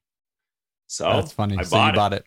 [0.88, 1.58] So that's funny.
[1.58, 1.96] I so bought, it.
[1.96, 2.24] bought it.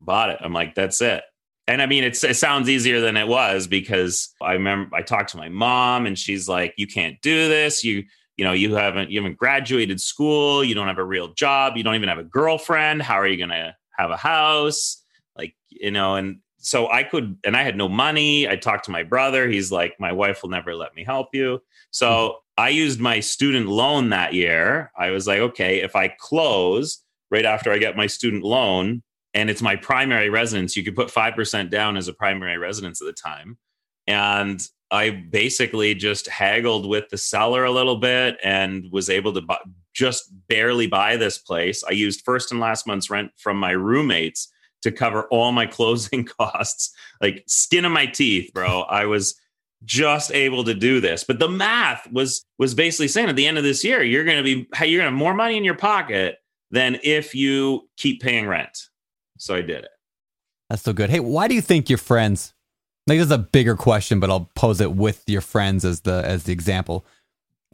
[0.00, 0.38] Bought it.
[0.40, 1.22] I'm like that's it
[1.70, 5.36] and I mean, it sounds easier than it was because I remember I talked to
[5.36, 7.84] my mom and she's like, you can't do this.
[7.84, 8.02] You,
[8.36, 10.64] you know, you haven't, you haven't graduated school.
[10.64, 11.76] You don't have a real job.
[11.76, 13.02] You don't even have a girlfriend.
[13.02, 15.00] How are you going to have a house?
[15.38, 18.48] Like, you know, and so I could, and I had no money.
[18.48, 19.48] I talked to my brother.
[19.48, 21.62] He's like, my wife will never let me help you.
[21.92, 22.64] So mm-hmm.
[22.64, 24.90] I used my student loan that year.
[24.98, 29.04] I was like, okay, if I close right after I get my student loan,
[29.34, 30.76] and it's my primary residence.
[30.76, 33.58] You could put 5% down as a primary residence at the time.
[34.06, 39.40] And I basically just haggled with the seller a little bit and was able to
[39.40, 39.58] buy,
[39.94, 41.84] just barely buy this place.
[41.84, 46.24] I used first and last month's rent from my roommates to cover all my closing
[46.24, 48.82] costs, like skin of my teeth, bro.
[48.82, 49.40] I was
[49.84, 51.24] just able to do this.
[51.24, 54.38] But the math was was basically saying at the end of this year, you're going
[54.38, 56.38] to be you're going to have more money in your pocket
[56.70, 58.89] than if you keep paying rent.
[59.40, 59.90] So I did it.
[60.68, 61.10] That's so good.
[61.10, 62.52] Hey, why do you think your friends?
[63.06, 66.22] Like this is a bigger question, but I'll pose it with your friends as the
[66.24, 67.06] as the example.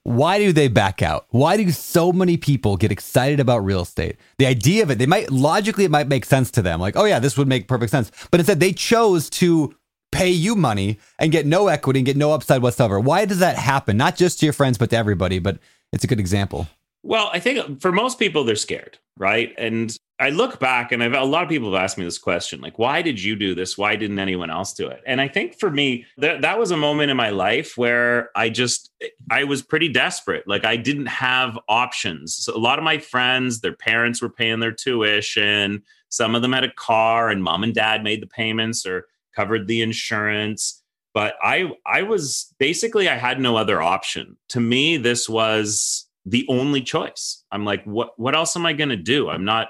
[0.05, 1.26] Why do they back out?
[1.31, 4.16] Why do so many people get excited about real estate?
[4.38, 6.81] The idea of it, they might logically it might make sense to them.
[6.81, 8.12] Like, oh yeah, this would make perfect sense.
[8.31, 9.74] But instead they chose to
[10.12, 13.00] pay you money and get no equity and get no upside whatsoever.
[13.00, 13.96] Why does that happen?
[13.96, 15.40] Not just to your friends, but to everybody.
[15.40, 15.59] But
[15.92, 16.68] it's a good example.
[17.07, 19.55] Well, I think for most people, they're scared, right?
[19.57, 22.61] And I look back and I've a lot of people have asked me this question
[22.61, 23.77] like why did you do this?
[23.77, 25.03] Why didn't anyone else do it?
[25.07, 28.49] And I think for me that that was a moment in my life where I
[28.49, 28.90] just
[29.31, 30.49] I was pretty desperate.
[30.49, 32.35] Like I didn't have options.
[32.35, 35.83] So a lot of my friends their parents were paying their tuition.
[36.09, 39.69] Some of them had a car and mom and dad made the payments or covered
[39.69, 40.83] the insurance.
[41.12, 44.38] But I I was basically I had no other option.
[44.49, 47.44] To me this was the only choice.
[47.52, 49.30] I'm like what what else am I going to do?
[49.30, 49.68] I'm not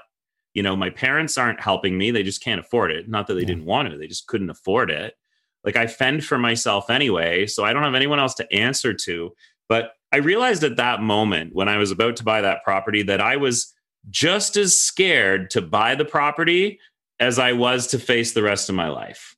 [0.53, 2.11] you know my parents aren't helping me.
[2.11, 3.07] They just can't afford it.
[3.07, 3.47] Not that they yeah.
[3.47, 5.13] didn't want to they just couldn't afford it.
[5.63, 9.31] Like i fend for myself anyway so i don't have anyone else to answer to.
[9.69, 13.21] But i realized at that moment when i was about to buy that property that
[13.21, 13.73] i was
[14.09, 16.79] just as scared to buy the property
[17.19, 19.36] as i was to face the rest of my life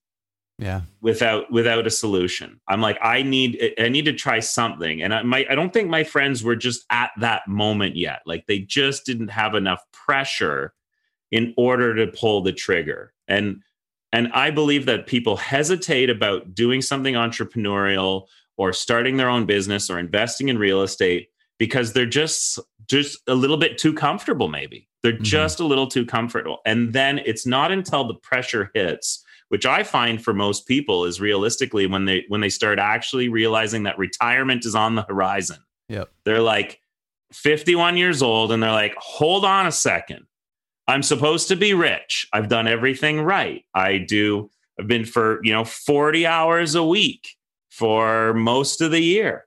[0.59, 5.13] yeah without without a solution i'm like i need i need to try something and
[5.13, 8.59] i might i don't think my friends were just at that moment yet like they
[8.59, 10.73] just didn't have enough pressure
[11.31, 13.13] in order to pull the trigger.
[13.27, 13.61] And
[14.11, 18.25] and I believe that people hesitate about doing something entrepreneurial
[18.57, 23.35] or starting their own business or investing in real estate because they're just just a
[23.35, 24.87] little bit too comfortable maybe.
[25.03, 25.23] They're mm-hmm.
[25.23, 26.57] just a little too comfortable.
[26.65, 31.21] And then it's not until the pressure hits which I find for most people is
[31.21, 35.57] realistically when they when they start actually realizing that retirement is on the horizon.
[35.89, 36.09] Yep.
[36.23, 36.79] They're like
[37.33, 40.25] 51 years old and they're like, "Hold on a second.
[40.89, 42.27] I'm supposed to be rich.
[42.33, 43.63] I've done everything right.
[43.75, 47.35] I do, I've been for, you know, 40 hours a week
[47.69, 49.45] for most of the year.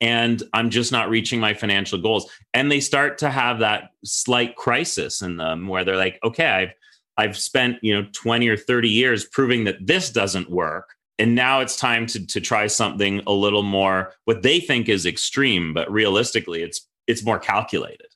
[0.00, 2.30] And I'm just not reaching my financial goals.
[2.54, 6.74] And they start to have that slight crisis in them where they're like, okay, I've
[7.16, 10.94] I've spent, you know, 20 or 30 years proving that this doesn't work.
[11.18, 15.04] And now it's time to to try something a little more what they think is
[15.04, 18.06] extreme, but realistically it's it's more calculated.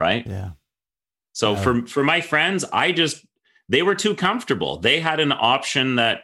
[0.00, 0.26] Right.
[0.26, 0.50] Yeah.
[1.32, 3.24] So for for my friends, I just
[3.68, 4.80] they were too comfortable.
[4.80, 6.22] They had an option that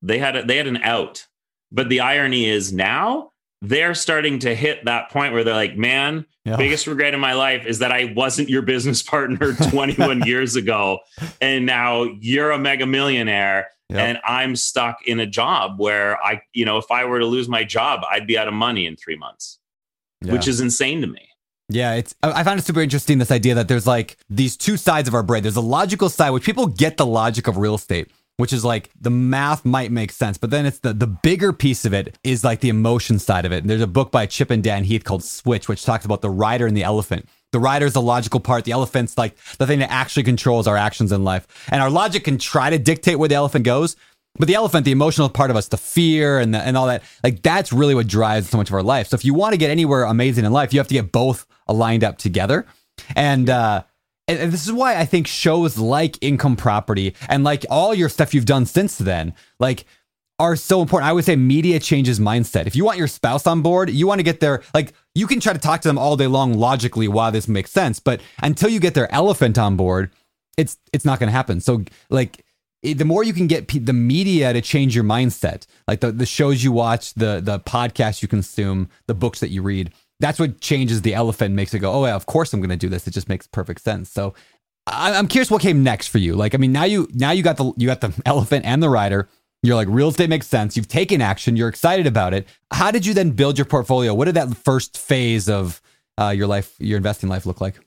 [0.00, 1.26] they had a, they had an out.
[1.72, 3.32] But the irony is now
[3.68, 6.56] they're starting to hit that point where they're like, man, yeah.
[6.56, 11.00] biggest regret in my life is that I wasn't your business partner 21 years ago.
[11.40, 13.68] And now you're a mega millionaire.
[13.88, 13.98] Yep.
[13.98, 17.48] And I'm stuck in a job where I, you know, if I were to lose
[17.48, 19.58] my job, I'd be out of money in three months,
[20.20, 20.32] yeah.
[20.32, 21.28] which is insane to me.
[21.70, 25.08] Yeah, it's I find it super interesting this idea that there's like these two sides
[25.08, 25.42] of our brain.
[25.42, 28.90] There's a logical side, which people get the logic of real estate, which is like
[29.00, 32.44] the math might make sense, but then it's the the bigger piece of it is
[32.44, 33.58] like the emotion side of it.
[33.58, 36.30] And there's a book by Chip and Dan Heath called Switch, which talks about the
[36.30, 37.28] rider and the elephant.
[37.52, 38.64] The rider is the logical part.
[38.64, 41.46] The elephant's like the thing that actually controls our actions in life.
[41.70, 43.94] And our logic can try to dictate where the elephant goes,
[44.36, 47.04] but the elephant, the emotional part of us, the fear and the, and all that,
[47.22, 49.08] like that's really what drives so much of our life.
[49.08, 51.46] So if you want to get anywhere amazing in life, you have to get both
[51.68, 52.66] aligned up together.
[53.14, 53.84] And uh,
[54.26, 58.32] and this is why I think shows like income property and like all your stuff
[58.32, 59.84] you've done since then, like
[60.38, 61.08] are so important.
[61.08, 62.66] I would say media changes mindset.
[62.66, 64.62] If you want your spouse on board, you want to get there.
[64.72, 67.70] Like you can try to talk to them all day long logically why this makes
[67.70, 70.10] sense, but until you get their elephant on board,
[70.56, 71.60] it's it's not going to happen.
[71.60, 72.44] So like
[72.82, 76.64] the more you can get the media to change your mindset, like the, the shows
[76.64, 81.02] you watch, the the podcasts you consume, the books that you read, that's what changes
[81.02, 83.06] the elephant makes it go, oh yeah, of course I'm going to do this.
[83.06, 84.10] It just makes perfect sense.
[84.10, 84.34] So
[84.86, 86.34] I, I'm curious what came next for you.
[86.34, 88.90] Like, I mean, now you now you got the you got the elephant and the
[88.90, 89.28] rider.
[89.62, 90.76] You're like real estate makes sense.
[90.76, 91.56] You've taken action.
[91.56, 92.46] You're excited about it.
[92.70, 94.12] How did you then build your portfolio?
[94.12, 95.80] What did that first phase of
[96.18, 97.80] uh, your life, your investing life, look like?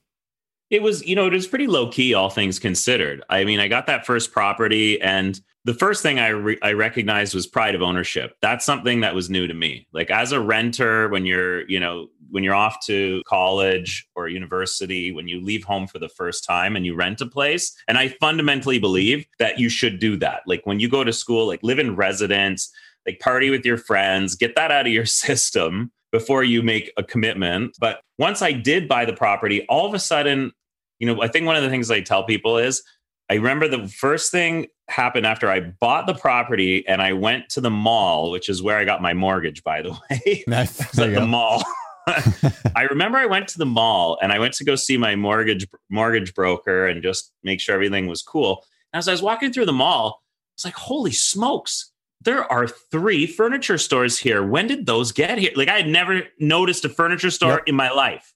[0.69, 3.23] It was, you know, it was pretty low key, all things considered.
[3.29, 7.35] I mean, I got that first property, and the first thing I re- I recognized
[7.35, 8.37] was pride of ownership.
[8.41, 9.85] That's something that was new to me.
[9.91, 15.11] Like as a renter, when you're, you know, when you're off to college or university,
[15.11, 18.07] when you leave home for the first time and you rent a place, and I
[18.07, 20.43] fundamentally believe that you should do that.
[20.47, 22.71] Like when you go to school, like live in residence,
[23.05, 27.03] like party with your friends, get that out of your system before you make a
[27.03, 27.75] commitment.
[27.77, 30.53] But once I did buy the property, all of a sudden,
[30.99, 32.81] you know, I think one of the things I tell people is
[33.29, 37.61] I remember the first thing happened after I bought the property and I went to
[37.61, 40.43] the mall, which is where I got my mortgage, by the way.
[40.47, 40.97] Nice.
[40.97, 41.63] at the mall.
[42.07, 45.67] I remember I went to the mall and I went to go see my mortgage
[45.89, 48.63] mortgage broker and just make sure everything was cool.
[48.93, 52.67] And as I was walking through the mall, I was like, holy smokes, there are
[52.67, 54.41] three furniture stores here.
[54.41, 55.51] When did those get here?
[55.55, 57.63] Like I had never noticed a furniture store yep.
[57.67, 58.33] in my life.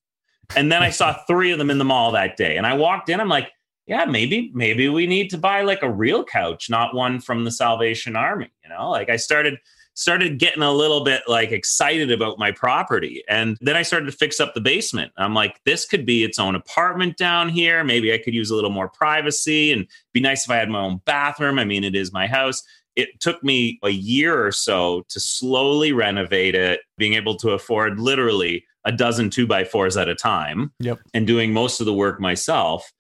[0.54, 2.58] And then I saw three of them in the mall that day.
[2.58, 3.52] And I walked in, I'm like,
[3.88, 7.52] yeah, maybe, maybe we need to buy like a real couch, not one from the
[7.52, 8.52] Salvation Army.
[8.64, 9.58] You know, like I started
[9.94, 13.22] started getting a little bit like excited about my property.
[13.28, 15.12] And then I started to fix up the basement.
[15.18, 17.84] I'm like, this could be its own apartment down here.
[17.84, 20.80] Maybe I could use a little more privacy and be nice if I had my
[20.80, 21.60] own bathroom.
[21.60, 22.64] I mean, it is my house
[22.96, 28.00] it took me a year or so to slowly renovate it, being able to afford
[28.00, 31.00] literally a dozen two by fours at a time yep.
[31.14, 32.92] and doing most of the work myself.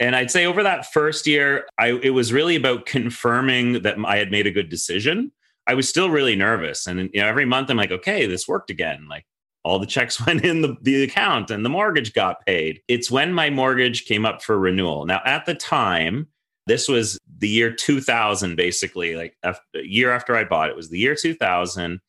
[0.00, 4.16] And I'd say over that first year, I, it was really about confirming that I
[4.16, 5.32] had made a good decision.
[5.66, 6.86] I was still really nervous.
[6.86, 9.08] And you know, every month I'm like, okay, this worked again.
[9.08, 9.26] Like
[9.64, 12.80] all the checks went in the, the account and the mortgage got paid.
[12.88, 15.04] It's when my mortgage came up for renewal.
[15.04, 16.28] Now, at the time,
[16.66, 20.98] this was the year 2000, basically, like a year after I bought it, was the
[20.98, 22.00] year 2000.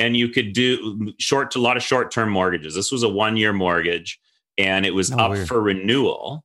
[0.00, 2.74] And you could do short a lot of short term mortgages.
[2.74, 4.20] This was a one year mortgage
[4.56, 5.48] and it was up weird.
[5.48, 6.44] for renewal.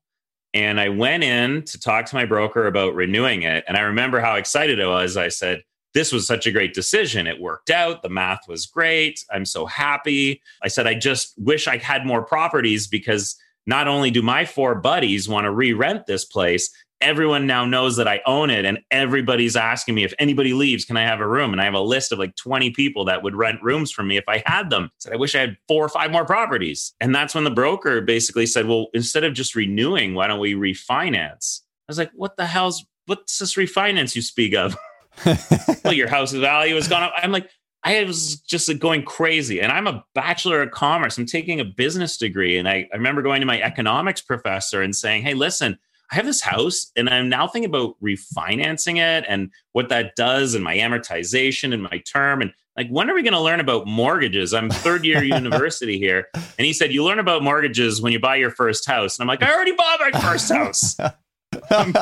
[0.54, 3.64] And I went in to talk to my broker about renewing it.
[3.68, 5.18] And I remember how excited I was.
[5.18, 5.64] I said,
[5.94, 7.28] this was such a great decision.
[7.28, 8.02] It worked out.
[8.02, 9.24] The math was great.
[9.32, 10.42] I'm so happy.
[10.64, 13.36] I said, I just wish I had more properties because
[13.66, 16.70] not only do my four buddies want to re rent this place,
[17.04, 20.98] everyone now knows that I own it and everybody's asking me if anybody leaves, can
[20.98, 21.52] I have a room?
[21.52, 24.18] And I have a list of like 20 people that would rent rooms from me
[24.18, 24.90] if I had them.
[24.98, 26.94] So I wish I had four or five more properties.
[27.00, 30.56] And that's when the broker basically said, well, instead of just renewing, why don't we
[30.56, 31.62] refinance?
[31.62, 34.78] I was like, what the hell's what's this refinance you speak of?
[35.84, 37.14] well, your house's value has gone up.
[37.18, 37.50] I'm like,
[37.84, 39.60] I was just going crazy.
[39.60, 41.18] And I'm a bachelor of commerce.
[41.18, 42.58] I'm taking a business degree.
[42.58, 45.78] And I, I remember going to my economics professor and saying, hey, listen,
[46.14, 50.54] I have this house and I'm now thinking about refinancing it and what that does
[50.54, 52.44] and my amortization and my term.
[52.44, 54.54] And like, when are we going to learn about mortgages?
[54.54, 56.28] I'm third year university here.
[56.36, 59.18] And he said, You learn about mortgages when you buy your first house.
[59.18, 60.96] And I'm like, I already bought my first house.
[61.72, 61.96] I'm,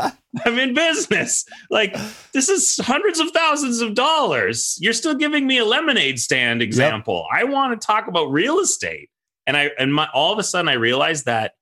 [0.45, 1.45] I'm, in business.
[1.69, 1.95] Like,
[2.33, 4.77] this is hundreds of thousands of dollars.
[4.81, 7.25] You're still giving me a lemonade stand example.
[7.31, 7.41] Yep.
[7.41, 9.09] I want to talk about real estate.
[9.47, 11.53] And I, and my, all of a sudden I realized that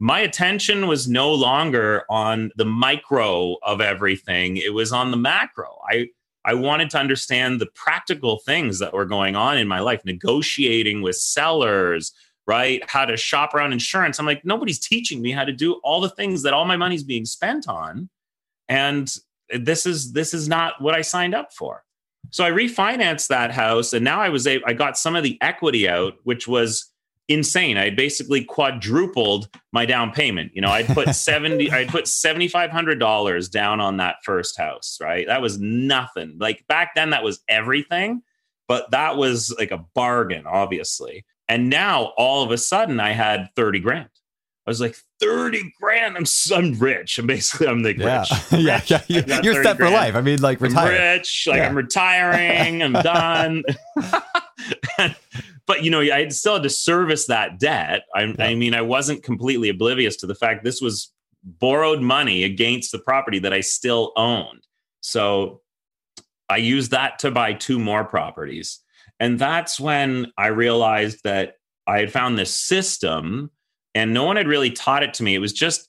[0.00, 4.56] my attention was no longer on the micro of everything.
[4.56, 5.78] It was on the macro.
[5.88, 6.08] I
[6.44, 11.02] I wanted to understand the practical things that were going on in my life, negotiating
[11.02, 12.12] with sellers,
[12.46, 12.82] right?
[12.88, 14.18] How to shop around insurance.
[14.18, 17.02] I'm like, nobody's teaching me how to do all the things that all my money's
[17.02, 18.08] being spent on.
[18.68, 19.12] And
[19.50, 21.84] this is this is not what I signed up for.
[22.30, 25.38] So I refinanced that house and now I was able, I got some of the
[25.40, 26.92] equity out, which was
[27.28, 27.76] insane.
[27.76, 30.52] I basically quadrupled my down payment.
[30.54, 35.26] You know, I'd put 70, I'd put $7,500 down on that first house, right?
[35.26, 36.36] That was nothing.
[36.38, 38.22] Like back then, that was everything,
[38.66, 41.24] but that was like a bargain, obviously.
[41.48, 44.08] And now all of a sudden I had 30 grand.
[44.66, 46.16] I was like, 30 grand.
[46.18, 47.18] I'm, I'm rich.
[47.18, 48.20] I'm basically, I'm like Yeah.
[48.20, 48.30] rich.
[48.52, 48.82] yeah.
[48.86, 49.02] Yeah.
[49.08, 50.14] You, you're 30 set for life.
[50.14, 50.90] I mean, like I'm retire.
[51.16, 51.68] rich, like Yeah.
[51.68, 53.62] I'm retiring, I'm done.
[55.68, 58.02] But you know, I still had to service that debt.
[58.14, 61.12] I, I mean, I wasn't completely oblivious to the fact this was
[61.44, 64.66] borrowed money against the property that I still owned.
[65.00, 65.60] So
[66.48, 68.80] I used that to buy two more properties.
[69.20, 71.54] And that's when I realized that
[71.86, 73.50] I had found this system
[73.94, 75.34] and no one had really taught it to me.
[75.34, 75.88] It was just,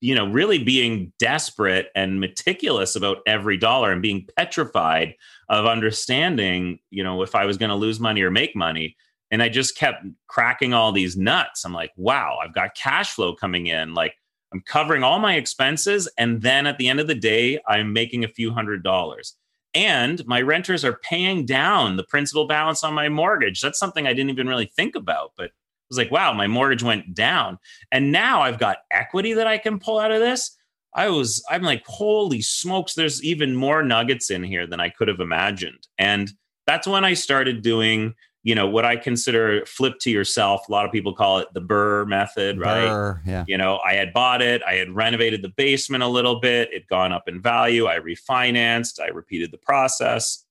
[0.00, 5.14] you know, really being desperate and meticulous about every dollar and being petrified
[5.48, 8.96] of understanding, you know, if I was going to lose money or make money.
[9.30, 11.64] And I just kept cracking all these nuts.
[11.64, 13.94] I'm like, wow, I've got cash flow coming in.
[13.94, 14.14] Like,
[14.52, 16.08] I'm covering all my expenses.
[16.18, 19.36] And then at the end of the day, I'm making a few hundred dollars.
[19.72, 23.60] And my renters are paying down the principal balance on my mortgage.
[23.60, 25.32] That's something I didn't even really think about.
[25.36, 25.50] But I
[25.88, 27.58] was like, wow, my mortgage went down.
[27.92, 30.56] And now I've got equity that I can pull out of this.
[30.94, 35.06] I was, I'm like, holy smokes, there's even more nuggets in here than I could
[35.06, 35.86] have imagined.
[35.98, 36.32] And
[36.66, 40.68] that's when I started doing, you know, what I consider flip to yourself.
[40.68, 42.88] A lot of people call it the BRRRR method, right?
[42.88, 43.44] BRRRR, yeah.
[43.46, 46.86] You know, I had bought it, I had renovated the basement a little bit, it
[46.88, 50.44] gone up in value, I refinanced, I repeated the process.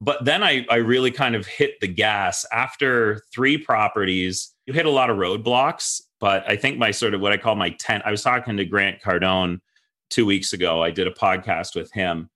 [0.00, 4.52] But then I, I really kind of hit the gas after three properties.
[4.66, 7.54] You hit a lot of roadblocks, but I think my sort of what I call
[7.54, 9.60] my 10, I was talking to Grant Cardone
[10.10, 10.82] two weeks ago.
[10.82, 12.28] I did a podcast with him.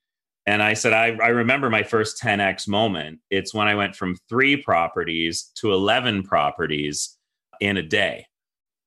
[0.47, 3.21] And I said, I, I remember my first 10x moment.
[3.31, 7.17] It's when I went from three properties to 11 properties
[7.61, 8.27] in a day.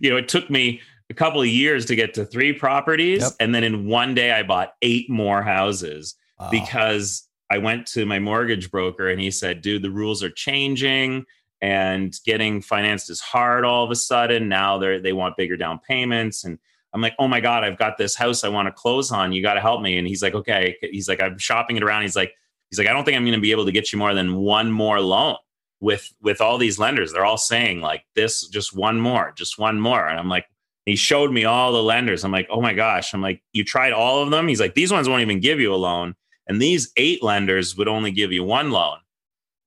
[0.00, 3.22] you know, it took me a couple of years to get to three properties.
[3.22, 3.32] Yep.
[3.40, 6.48] And then in one day, I bought eight more houses Wow.
[6.50, 11.26] because I went to my mortgage broker and he said, dude, the rules are changing
[11.60, 14.48] and getting financed is hard all of a sudden.
[14.48, 16.44] Now they they want bigger down payments.
[16.44, 16.58] And
[16.92, 19.32] I'm like, oh my God, I've got this house I want to close on.
[19.32, 19.96] You got to help me.
[19.96, 20.76] And he's like, okay.
[20.80, 22.02] He's like, I'm shopping it around.
[22.02, 22.32] He's like,
[22.68, 24.36] he's like, I don't think I'm going to be able to get you more than
[24.36, 25.36] one more loan
[25.80, 27.12] with with all these lenders.
[27.12, 30.06] They're all saying like this, just one more, just one more.
[30.06, 30.46] And I'm like,
[30.86, 32.24] he showed me all the lenders.
[32.24, 33.14] I'm like, oh my gosh.
[33.14, 34.48] I'm like, you tried all of them?
[34.48, 36.14] He's like, these ones won't even give you a loan.
[36.48, 38.98] And these eight lenders would only give you one loan.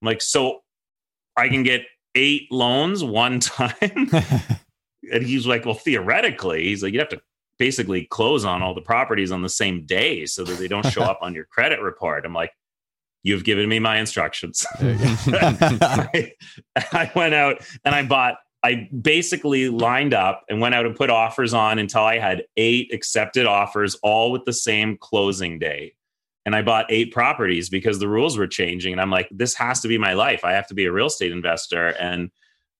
[0.01, 0.63] I'm like, so
[1.37, 4.09] I can get eight loans one time?
[5.11, 7.21] and he's like, well, theoretically, he's like, you'd have to
[7.57, 11.03] basically close on all the properties on the same day so that they don't show
[11.03, 12.25] up on your credit report.
[12.25, 12.51] I'm like,
[13.23, 14.65] you've given me my instructions.
[14.79, 16.33] I,
[16.75, 21.09] I went out and I bought, I basically lined up and went out and put
[21.09, 25.95] offers on until I had eight accepted offers, all with the same closing date.
[26.45, 28.91] And I bought eight properties because the rules were changing.
[28.91, 30.43] And I'm like, this has to be my life.
[30.43, 32.31] I have to be a real estate investor and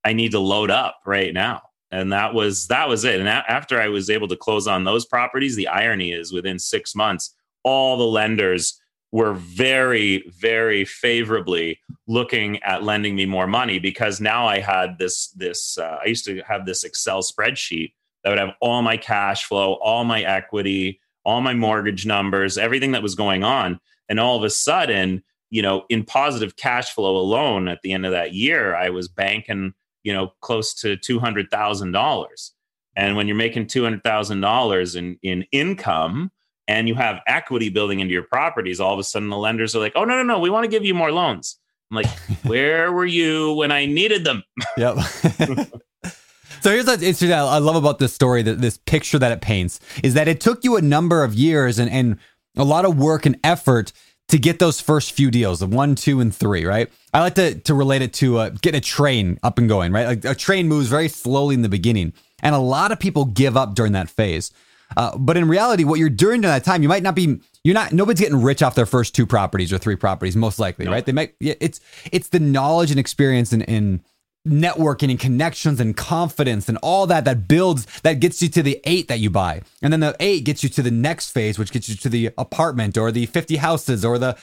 [0.03, 1.61] I need to load up right now.
[1.93, 3.19] And that was that was it.
[3.19, 6.57] And a- after I was able to close on those properties, the irony is within
[6.57, 8.79] six months, all the lenders
[9.11, 15.27] were very, very favorably looking at lending me more money because now I had this
[15.29, 19.45] this uh, I used to have this Excel spreadsheet that would have all my cash
[19.45, 23.79] flow, all my equity, all my mortgage numbers, everything that was going on,
[24.09, 28.07] and all of a sudden, you know, in positive cash flow alone at the end
[28.07, 32.53] of that year, I was banking, you know, close to two hundred thousand dollars.
[32.95, 36.31] And when you're making two hundred thousand dollars in in income,
[36.67, 39.79] and you have equity building into your properties, all of a sudden the lenders are
[39.79, 41.57] like, "Oh no, no, no, we want to give you more loans."
[41.91, 42.07] I'm like,
[42.43, 44.43] "Where were you when I needed them?"
[44.77, 44.97] Yep.
[46.61, 47.33] so here's what's interesting.
[47.33, 50.39] I I love about this story, that this picture that it paints, is that it
[50.39, 52.17] took you a number of years and, and
[52.55, 53.91] a lot of work and effort
[54.29, 56.91] to get those first few deals, the one, two, and three, right?
[57.13, 60.07] I like to to relate it to uh, getting a train up and going, right?
[60.07, 63.55] Like a train moves very slowly in the beginning, and a lot of people give
[63.57, 64.51] up during that phase.
[64.95, 67.39] Uh, but in reality, what you're doing during that time, you might not be.
[67.63, 67.93] You're not.
[67.93, 70.91] Nobody's getting rich off their first two properties or three properties, most likely, No.
[70.91, 71.05] right?
[71.05, 71.35] They might.
[71.39, 71.79] Yeah, it's
[72.11, 74.01] it's the knowledge and experience and, and
[74.47, 78.81] networking and connections and confidence and all that that builds that gets you to the
[78.83, 79.61] eight that you buy.
[79.81, 82.31] And then the eight gets you to the next phase which gets you to the
[82.37, 84.37] apartment or the 50 houses or the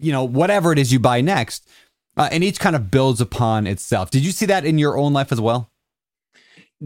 [0.00, 1.68] you know whatever it is you buy next.
[2.14, 4.10] Uh, and each kind of builds upon itself.
[4.10, 5.71] Did you see that in your own life as well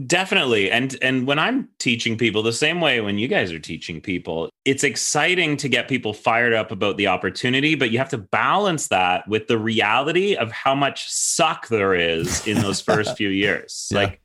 [0.05, 0.69] Definitely.
[0.69, 4.49] And and when I'm teaching people the same way when you guys are teaching people,
[4.63, 8.89] it's exciting to get people fired up about the opportunity, but you have to balance
[8.89, 13.87] that with the reality of how much suck there is in those first few years.
[13.91, 14.01] Yeah.
[14.01, 14.21] Like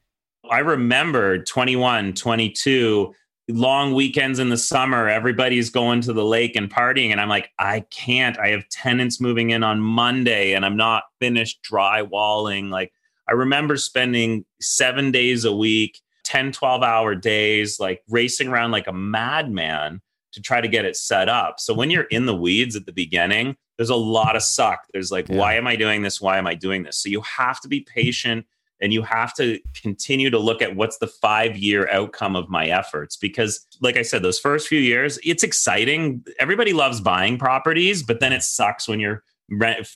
[0.50, 3.14] I remember 21, 22
[3.48, 7.50] long weekends in the summer everybody's going to the lake and partying and i'm like
[7.58, 12.92] i can't i have tenants moving in on monday and i'm not finished drywalling like
[13.28, 18.86] I remember spending seven days a week, 10, 12 hour days, like racing around like
[18.86, 20.00] a madman
[20.32, 21.60] to try to get it set up.
[21.60, 24.86] So when you're in the weeds at the beginning, there's a lot of suck.
[24.92, 25.36] There's like, yeah.
[25.36, 26.20] why am I doing this?
[26.20, 26.98] Why am I doing this?
[26.98, 28.46] So you have to be patient
[28.82, 32.66] and you have to continue to look at what's the five year outcome of my
[32.66, 38.02] efforts because like i said those first few years it's exciting everybody loves buying properties
[38.02, 39.22] but then it sucks when you're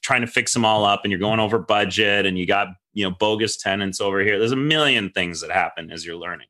[0.03, 3.05] trying to fix them all up and you're going over budget and you got you
[3.05, 4.39] know bogus tenants over here.
[4.39, 6.49] There's a million things that happen as you're learning.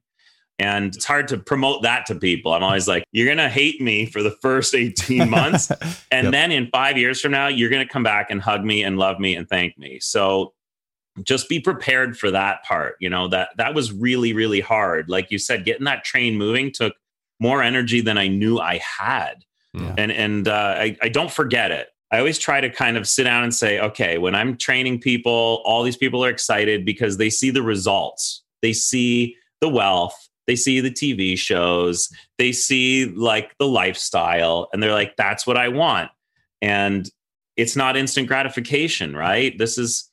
[0.59, 2.55] And it's hard to promote that to people.
[2.55, 5.71] I'm always like you're going to hate me for the first 18 months
[6.11, 6.33] and yep.
[6.33, 8.99] then in 5 years from now you're going to come back and hug me and
[8.99, 9.99] love me and thank me.
[10.01, 10.55] So
[11.23, 15.09] just be prepared for that part you know that that was really really hard.
[15.09, 16.95] Like you said getting that train moving took
[17.39, 19.45] more energy than i knew i had.
[19.75, 19.95] Yeah.
[19.99, 23.25] and and uh, I, I don't forget it I always try to kind of sit
[23.25, 27.31] down and say, okay, when I'm training people, all these people are excited because they
[27.31, 28.43] see the results.
[28.63, 34.83] They see the wealth, they see the TV shows, they see like the lifestyle, and
[34.83, 36.11] they're like, that's what I want.
[36.63, 37.11] And
[37.57, 39.57] it's not instant gratification, right?
[39.59, 40.11] This is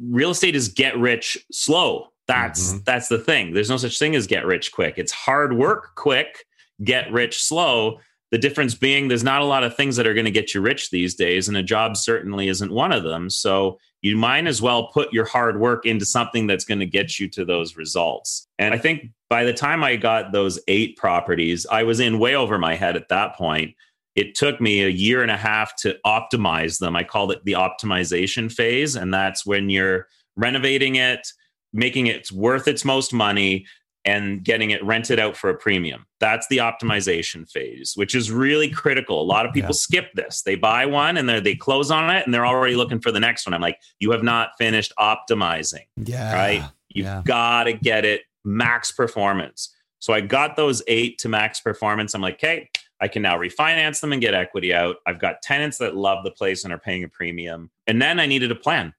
[0.00, 2.08] real estate is get rich slow.
[2.26, 2.78] That's mm-hmm.
[2.84, 3.54] that's the thing.
[3.54, 4.94] There's no such thing as get rich quick.
[4.96, 6.44] It's hard work quick,
[6.82, 10.26] get rich slow the difference being there's not a lot of things that are going
[10.26, 13.30] to get you rich these days, and a job certainly isn't one of them.
[13.30, 17.18] So you might as well put your hard work into something that's going to get
[17.18, 18.46] you to those results.
[18.58, 22.34] And I think by the time I got those eight properties, I was in way
[22.36, 23.74] over my head at that point.
[24.14, 26.96] It took me a year and a half to optimize them.
[26.96, 28.94] I called it the optimization phase.
[28.94, 31.32] And that's when you're renovating it,
[31.72, 33.66] making it worth its most money,
[34.08, 36.06] and getting it rented out for a premium.
[36.18, 39.20] That's the optimization phase, which is really critical.
[39.20, 39.74] A lot of people yeah.
[39.74, 40.42] skip this.
[40.42, 43.46] They buy one and they close on it and they're already looking for the next
[43.46, 43.52] one.
[43.52, 45.84] I'm like, you have not finished optimizing.
[45.96, 46.32] Yeah.
[46.32, 46.64] Right.
[46.88, 47.22] You've yeah.
[47.24, 49.74] got to get it max performance.
[49.98, 52.14] So I got those eight to max performance.
[52.14, 54.96] I'm like, okay, I can now refinance them and get equity out.
[55.06, 57.70] I've got tenants that love the place and are paying a premium.
[57.86, 58.94] And then I needed a plan.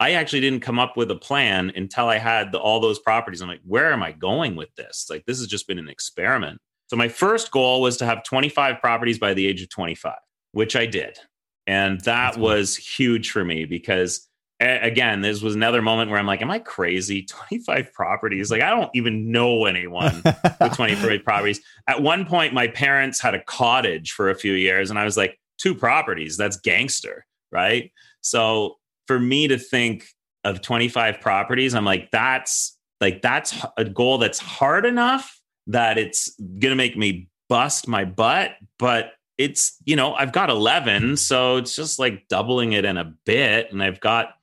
[0.00, 3.40] I actually didn't come up with a plan until I had the, all those properties.
[3.40, 5.06] I'm like, where am I going with this?
[5.08, 6.60] Like, this has just been an experiment.
[6.88, 10.14] So, my first goal was to have 25 properties by the age of 25,
[10.52, 11.18] which I did.
[11.66, 12.84] And that That's was cool.
[12.96, 14.28] huge for me because,
[14.60, 17.22] again, this was another moment where I'm like, am I crazy?
[17.48, 18.50] 25 properties?
[18.50, 21.60] Like, I don't even know anyone with 25 properties.
[21.86, 25.16] At one point, my parents had a cottage for a few years, and I was
[25.16, 27.92] like, two properties, that's gangster, right?
[28.20, 28.76] So,
[29.06, 30.06] for me to think
[30.44, 36.34] of 25 properties, I'm like, that's like that's a goal that's hard enough that it's
[36.58, 41.74] gonna make me bust my butt, but it's you know I've got 11, so it's
[41.74, 44.34] just like doubling it in a bit, and I've got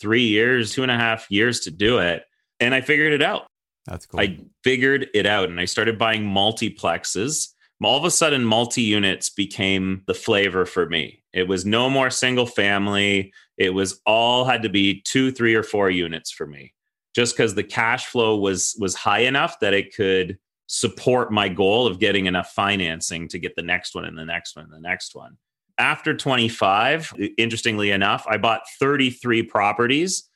[0.00, 2.24] three years, two and a half years to do it,
[2.58, 3.46] and I figured it out.
[3.86, 4.20] That's cool.
[4.20, 7.48] I figured it out, and I started buying multiplexes.
[7.82, 11.22] All of a sudden, multi units became the flavor for me.
[11.32, 13.32] It was no more single family.
[13.60, 16.72] It was all had to be two, three, or four units for me,
[17.14, 21.86] just because the cash flow was was high enough that it could support my goal
[21.86, 24.80] of getting enough financing to get the next one and the next one and the
[24.80, 25.36] next one.
[25.76, 30.28] After 25, interestingly enough, I bought 33 properties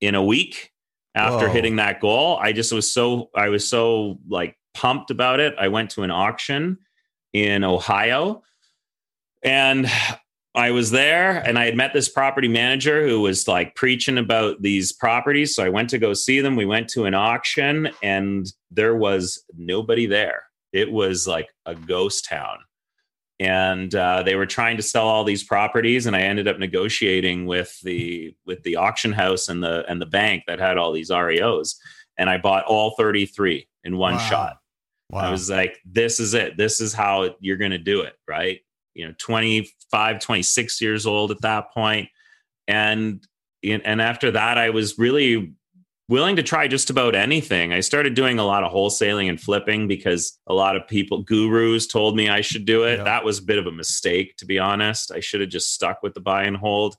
[0.00, 0.70] in a week
[1.14, 1.52] after Whoa.
[1.52, 2.38] hitting that goal.
[2.40, 5.54] I just was so I was so like pumped about it.
[5.58, 6.78] I went to an auction
[7.34, 8.42] in Ohio
[9.42, 9.90] and
[10.54, 14.60] I was there and I had met this property manager who was like preaching about
[14.60, 15.54] these properties.
[15.54, 16.56] So I went to go see them.
[16.56, 20.44] We went to an auction and there was nobody there.
[20.72, 22.58] It was like a ghost town.
[23.40, 27.46] And uh, they were trying to sell all these properties, and I ended up negotiating
[27.46, 31.10] with the with the auction house and the and the bank that had all these
[31.10, 31.74] REOs,
[32.16, 34.20] and I bought all thirty three in one wow.
[34.20, 34.56] shot.
[35.10, 35.20] Wow.
[35.22, 36.56] I was like, "This is it.
[36.56, 38.60] This is how you're going to do it, right?"
[38.94, 42.08] You know 25 26 years old at that point
[42.68, 43.26] and
[43.62, 45.54] and after that i was really
[46.12, 47.72] willing to try just about anything.
[47.72, 51.86] I started doing a lot of wholesaling and flipping because a lot of people, gurus,
[51.86, 52.98] told me I should do it.
[52.98, 53.04] Yeah.
[53.04, 55.10] That was a bit of a mistake, to be honest.
[55.10, 56.96] I should have just stuck with the buy and hold.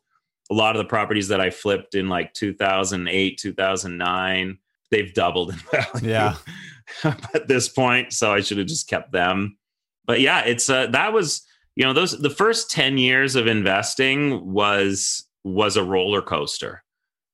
[0.50, 4.58] A lot of the properties that I flipped in like 2008, 2009,
[4.90, 6.36] they've doubled in value Yeah.
[7.04, 8.14] at this point.
[8.14, 9.58] So I should have just kept them.
[10.06, 11.44] But yeah, it's uh, that was
[11.76, 16.84] you know those the first 10 years of investing was was a roller coaster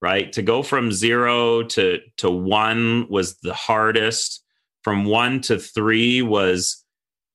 [0.02, 0.32] right?
[0.34, 4.44] To go from zero to to one was the hardest.
[4.84, 6.84] From one to three was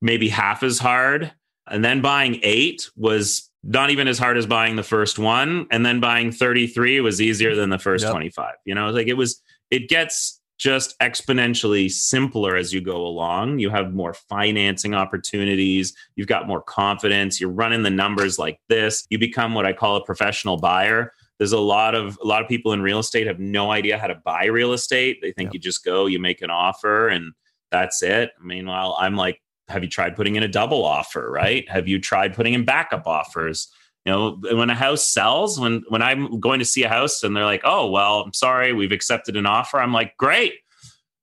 [0.01, 1.33] maybe half as hard.
[1.71, 5.67] And then buying eight was not even as hard as buying the first one.
[5.71, 8.13] And then buying 33 was easier than the first Yep.
[8.13, 8.91] 25 you know?
[8.91, 13.59] Like it was it gets just exponentially simpler as you go along.
[13.59, 15.95] You have more financing opportunities.
[16.17, 17.41] You've got more confidence.
[17.41, 19.05] You're running the numbers like this.
[19.11, 21.13] You become what i call a professional buyer.
[21.39, 24.07] There's a lot of a lot of people in real estate have no idea how
[24.07, 25.19] to buy real estate.
[25.21, 25.55] They think Yep.
[25.55, 27.33] you just go you make an offer and
[27.71, 28.31] that's it.
[28.43, 31.69] Meanwhile i'm like have you tried putting in a double offer right?
[31.69, 33.69] Have you tried putting in backup offers
[34.05, 37.37] you know when a house sells when when i'm going to see a house and
[37.37, 40.55] they're like oh well i'm sorry we've accepted an offer i'm like great.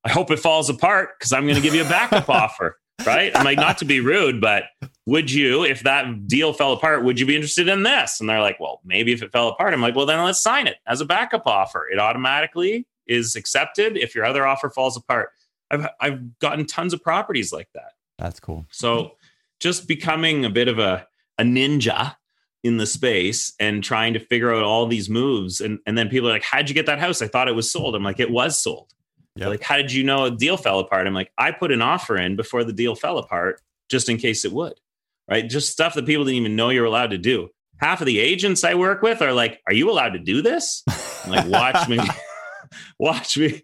[0.03, 3.35] I hope it falls apart because i'm going to give you a backup offer right?
[3.35, 4.65] I'm like not to be rude but
[5.05, 8.19] would you if that deal fell apart would you be interested in this?
[8.19, 9.73] And they're like well maybe if it fell apart.
[9.73, 11.87] I'm like well then let's sign it as a backup offer.
[11.89, 15.29] It automatically is accepted if your other offer falls apart.
[15.69, 17.93] I've i've gotten tons of properties like that.
[18.17, 18.65] That's cool.
[18.71, 19.13] so
[19.59, 21.07] just becoming a bit of a,
[21.37, 22.15] a ninja
[22.63, 25.61] in the space and trying to figure out all these moves.
[25.61, 27.21] And, and then people are like, How'd you get that house?
[27.21, 27.95] I thought it was sold.
[27.95, 28.93] I'm like, It was sold.
[29.35, 29.47] Yep.
[29.49, 31.07] Like, how did you know a deal fell apart?
[31.07, 34.43] I'm like, I put an offer in before the deal fell apart just in case
[34.45, 34.73] it would.
[35.29, 35.47] Right.
[35.49, 37.49] Just stuff that people didn't even know you're allowed to do.
[37.77, 40.83] Half of the agents I work with are like, Are you allowed to do this?
[41.25, 41.97] I'm like, watch me.
[42.99, 43.63] Watch me.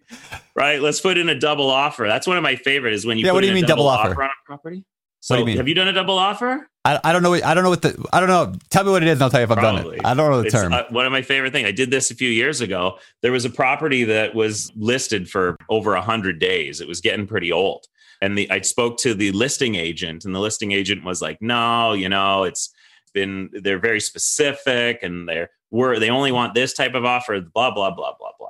[0.56, 0.82] Right.
[0.82, 2.08] Let's put in a double offer.
[2.08, 3.62] That's one of my favorite is when you Yeah, put what do in you a
[3.62, 4.22] mean double offer?
[4.24, 4.78] on a property.
[4.78, 4.86] What do
[5.22, 5.58] So you mean?
[5.58, 6.70] have you done a double offer?
[6.88, 7.32] I, I don't know.
[7.32, 8.06] what- I don't know what the.
[8.14, 8.54] I don't know.
[8.70, 10.02] Tell me what it is, and I'll tell you if I've done it.
[10.06, 10.72] I don't know the It's term.
[10.74, 11.68] uh, one of my favorite things.
[11.68, 12.98] I did this a few years ago.
[13.22, 16.80] There was a property that was listed for over a hundred days.
[16.82, 17.86] It was getting pretty old,
[18.22, 21.94] and the I spoke to the listing agent, and the listing agent was like, "No,
[21.94, 22.74] you know, it's
[23.14, 27.72] been they're very specific, and they're we're they only want this type of offer." Blah
[27.72, 28.48] blah blah blah blah.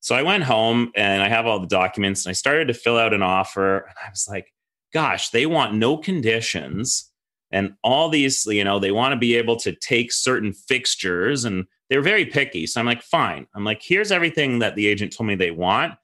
[0.00, 2.96] So I went home and I have all the documents, and I started to fill
[2.98, 4.52] out an offer, and I was like,
[4.92, 7.12] "Gosh, they want no conditions."
[7.50, 11.66] And all these you know they want to be able to take certain fixtures and
[11.88, 12.66] they're very picky.
[12.66, 13.46] So i'm like fine.
[13.54, 15.94] I'm like here's everything that the agent told me they want.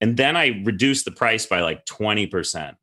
[0.00, 2.76] And then i reduced the price by like 20%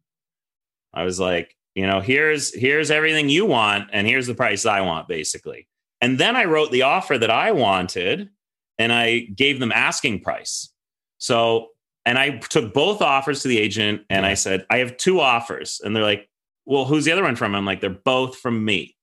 [0.93, 4.82] i was like you know here's here's everything you want and here's the price i
[4.82, 5.68] want basically.
[6.01, 8.30] And then i wrote the offer that i wanted
[8.78, 10.70] and i gave them asking price.
[11.18, 11.70] So
[12.05, 15.82] and i took both offers to the agent and i said i have two offers.
[15.84, 16.30] And they're like
[16.68, 17.55] well, who's the other one from?
[17.55, 18.95] I'm like, they're both from me.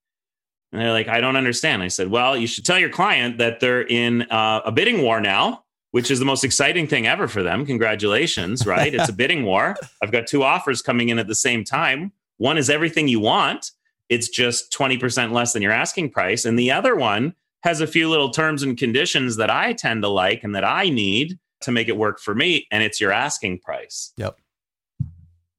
[0.70, 1.82] And they're like, I don't understand.
[1.82, 5.20] I said, well, you should tell your client that they're in uh, a bidding war
[5.20, 7.64] now, which is the most exciting thing ever for them.
[7.64, 8.94] Congratulations, right?
[8.94, 9.76] it's a bidding war.
[10.02, 12.12] I've got two offers coming in at the same time.
[12.36, 13.70] One is everything you want,
[14.10, 16.44] it's just 20% less than your asking price.
[16.44, 20.08] And the other one has a few little terms and conditions that I tend to
[20.08, 22.66] like and that I need to make it work for me.
[22.70, 24.12] And it's your asking price.
[24.18, 24.36] Yep.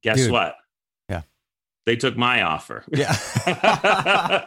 [0.02, 0.30] Guess Dude.
[0.30, 0.54] what?
[1.86, 2.84] They took my offer.
[2.92, 3.12] yeah.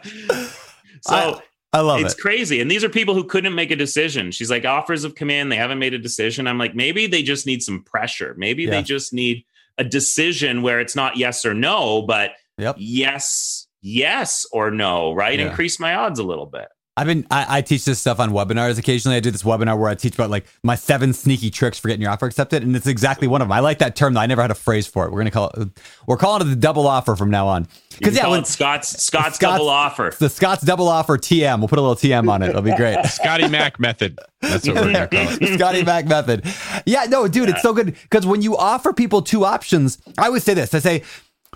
[1.02, 2.12] so I love it's it.
[2.12, 2.60] It's crazy.
[2.60, 4.30] And these are people who couldn't make a decision.
[4.30, 6.46] She's like, offers of command, they haven't made a decision.
[6.46, 8.34] I'm like, maybe they just need some pressure.
[8.36, 8.70] Maybe Yeah.
[8.70, 9.44] they just need
[9.78, 12.76] a decision where it's not yes or no, but Yep.
[12.78, 15.38] yes, yes or no, right?
[15.38, 15.48] Yeah.
[15.48, 16.68] Increase my odds a little bit.
[17.00, 19.16] I've been I, I teach this stuff on webinars occasionally.
[19.16, 22.02] I do this webinar where I teach about like my seven sneaky tricks for getting
[22.02, 23.52] your offer accepted, and it's exactly one of them.
[23.52, 24.12] I like that term.
[24.12, 24.20] Though.
[24.20, 25.10] I never had a phrase for it.
[25.10, 25.68] We're gonna call it.
[26.06, 27.68] We're calling it the double offer from now on.
[27.88, 30.14] Because can yeah, call when it Scott's Scott's, Scott's- double offer.
[30.18, 31.58] the Scott's double offer TM.
[31.58, 32.50] We'll put a little TM on it.
[32.50, 33.02] It'll be great.
[33.06, 34.18] Scotty Mac method.
[34.42, 35.54] That's what we're gonna call it.
[35.58, 36.44] Scotty Mac method.
[36.84, 40.44] Yeah, no, dude, it's so good because when you offer people two options, I always
[40.44, 40.74] say this.
[40.74, 41.02] I say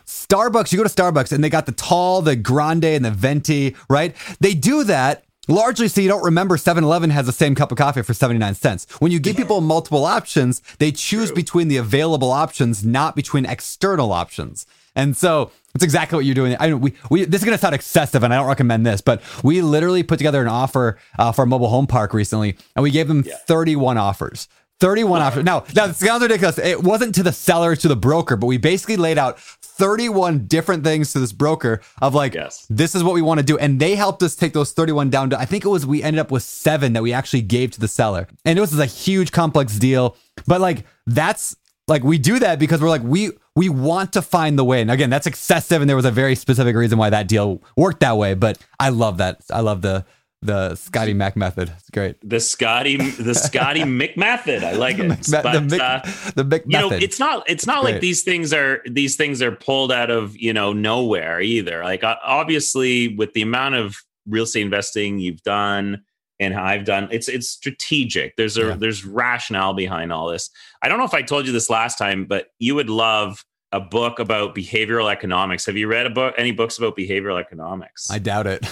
[0.06, 3.74] Starbucks, you go to Starbucks and they got the tall, the grande, and the venti,
[3.88, 4.14] right?
[4.40, 8.02] They do that largely so you don't remember 7-Eleven has the same cup of coffee
[8.02, 8.86] for 79 cents.
[8.98, 14.12] When you give people multiple options, they choose between the available options, not between external
[14.12, 14.66] options.
[14.96, 16.56] And so it's exactly what you're doing.
[16.60, 19.60] I we, we this is gonna sound excessive, and I don't recommend this, but we
[19.60, 23.08] literally put together an offer uh, for a mobile home park recently, and we gave
[23.08, 24.48] them 31 offers
[24.80, 25.44] 31 options.
[25.44, 26.58] Now, now it sounds ridiculous.
[26.58, 29.38] It wasn't to the seller, to the broker, but we basically laid out
[29.76, 32.66] 31 different things to this broker of like, Yes.
[32.70, 33.58] this is what we want to do.
[33.58, 36.20] And they helped us take those 31 down to, I think it was, we ended
[36.20, 38.28] up with seven that we actually gave to the seller.
[38.44, 40.16] And it was a huge complex deal.
[40.46, 41.56] But like, that's
[41.88, 44.80] like, we do that because we're like, we, we want to find the way.
[44.80, 45.82] And again, that's excessive.
[45.82, 48.34] And there was a very specific reason why that deal worked that way.
[48.34, 49.40] But I love that.
[49.50, 50.04] I love the,
[50.44, 51.72] the Scotty Mac method.
[51.78, 52.16] It's great.
[52.22, 54.62] The Scotty, the Scotty Mick method.
[54.62, 55.08] I like it.
[55.08, 57.48] Mac- But, the Mick, uh, the Mick you know, it's not.
[57.48, 57.92] It's not Great.
[57.94, 58.82] like these things are.
[58.88, 61.82] These things are pulled out of you know nowhere either.
[61.82, 66.02] Like obviously, with the amount of real estate investing you've done
[66.40, 68.36] and I've done, it's it's strategic.
[68.36, 68.74] There's a Yeah.
[68.76, 70.50] there's rationale behind all this.
[70.82, 73.80] I don't know if I told you this last time, but you would love a
[73.80, 75.66] book about behavioral economics.
[75.66, 76.34] Have you read a book?
[76.38, 78.10] Any books about behavioral economics?
[78.10, 78.66] I doubt it.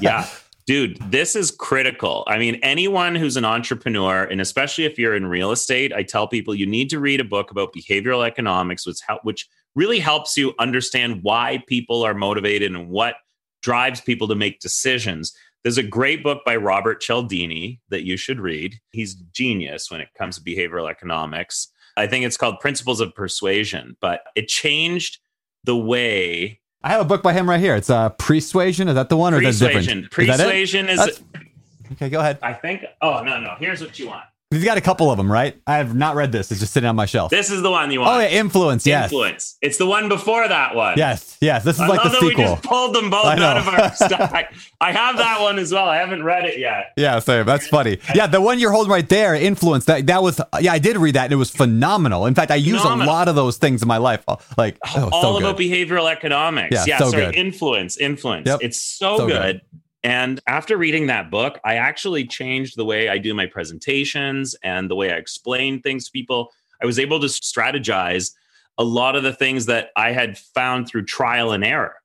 [0.00, 0.26] yeah.
[0.68, 2.24] Dude, this is critical.
[2.26, 6.28] I mean, anyone who's an entrepreneur, and especially if you're in real estate, I tell
[6.28, 10.52] people you need to read a book about behavioral economics, which, which really helps you
[10.58, 13.14] understand why people are motivated and what
[13.62, 15.34] drives people to make decisions.
[15.62, 18.78] There's a great book by Robert Cialdini that you should read.
[18.90, 21.68] He's genius when it comes to behavioral economics.
[21.96, 25.16] I think it's called Principles of Persuasion, but it changed
[25.64, 27.74] the way I have a book by him right here.
[27.74, 28.88] It's uh, Persuasion.
[28.88, 30.02] Is that the one or is that persuasion.
[30.02, 30.30] different?
[30.30, 30.42] Is it?
[30.44, 31.22] Persuasion is, That's-
[31.92, 32.38] Okay, go ahead.
[32.42, 32.84] I think.
[33.00, 33.54] Oh no, no.
[33.58, 34.24] Here's what you want.
[34.50, 35.60] He's got a couple of them, right?
[35.66, 36.50] I have not read this.
[36.50, 37.30] It's just sitting on my shelf.
[37.30, 38.16] This is the one you want.
[38.16, 38.86] oh, yeah, influence.
[38.86, 39.04] Yes.
[39.12, 39.58] Influence.
[39.60, 40.96] It's the one before that one.
[40.96, 41.36] Yes.
[41.42, 41.64] Yes.
[41.64, 42.44] This is I like love the that we sequel.
[42.56, 44.54] just pulled them both out of our stack.
[44.80, 45.86] I have that one as well.
[45.86, 46.94] I haven't read it yet.
[46.96, 47.44] Yeah, same.
[47.44, 47.98] That's funny.
[48.14, 49.84] Yeah, the one you're holding right there, influence.
[49.84, 50.40] That that was.
[50.60, 52.24] Yeah, I did read that, and it was phenomenal.
[52.24, 54.24] In fact, I use a lot of those things in my life.
[54.28, 56.72] Oh, Like, oh, All so about behavioral economics.
[56.72, 57.26] Yeah, Yeah, so sorry.
[57.26, 57.34] good.
[57.34, 57.98] Influence.
[57.98, 58.46] Influence.
[58.46, 58.60] Yep.
[58.62, 59.60] It's so, So good.
[59.70, 59.80] good.
[60.02, 64.88] And after reading that book, I actually changed the way I do my presentations and
[64.88, 66.52] the way I explain things to people.
[66.80, 68.32] I was able to strategize
[68.78, 71.96] a lot of the things that I had found through trial and error,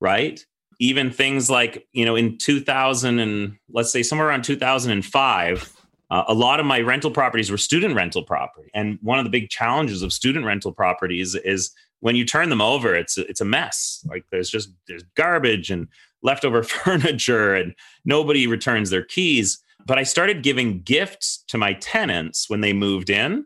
[0.00, 0.44] right?
[0.78, 5.76] Even things like, you know, in 2000 and let's say somewhere around 2005,
[6.10, 8.70] uh, a lot of my rental properties were student rental property.
[8.72, 12.60] And one of the big challenges of student rental properties is when you turn them
[12.60, 14.04] over, it's it's a mess.
[14.08, 15.88] Like there's just there's garbage and
[16.22, 19.62] leftover furniture and nobody returns their keys.
[19.84, 23.44] But I started giving gifts to my tenants when they moved in.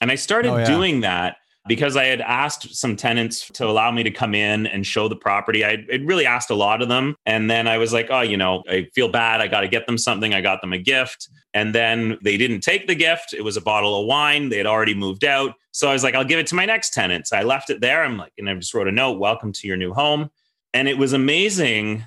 [0.00, 0.64] And I started Oh, yeah.
[0.66, 1.36] doing that
[1.68, 5.16] because I had asked some tenants to allow me to come in and show the
[5.16, 5.64] property.
[5.64, 7.16] I had really asked a lot of them.
[7.24, 9.40] And then I was like, oh, you know, I feel bad.
[9.40, 10.32] I got to get them something.
[10.34, 11.28] I got them a gift.
[11.54, 13.32] And then they didn't take the gift.
[13.32, 14.48] It was a bottle of wine.
[14.48, 15.54] They had already moved out.
[15.72, 17.30] So I was like, I'll give it to my next tenants.
[17.30, 18.04] So I left it there.
[18.04, 20.30] I'm like, and I just wrote a note, welcome to your new home.
[20.74, 22.06] And it was amazing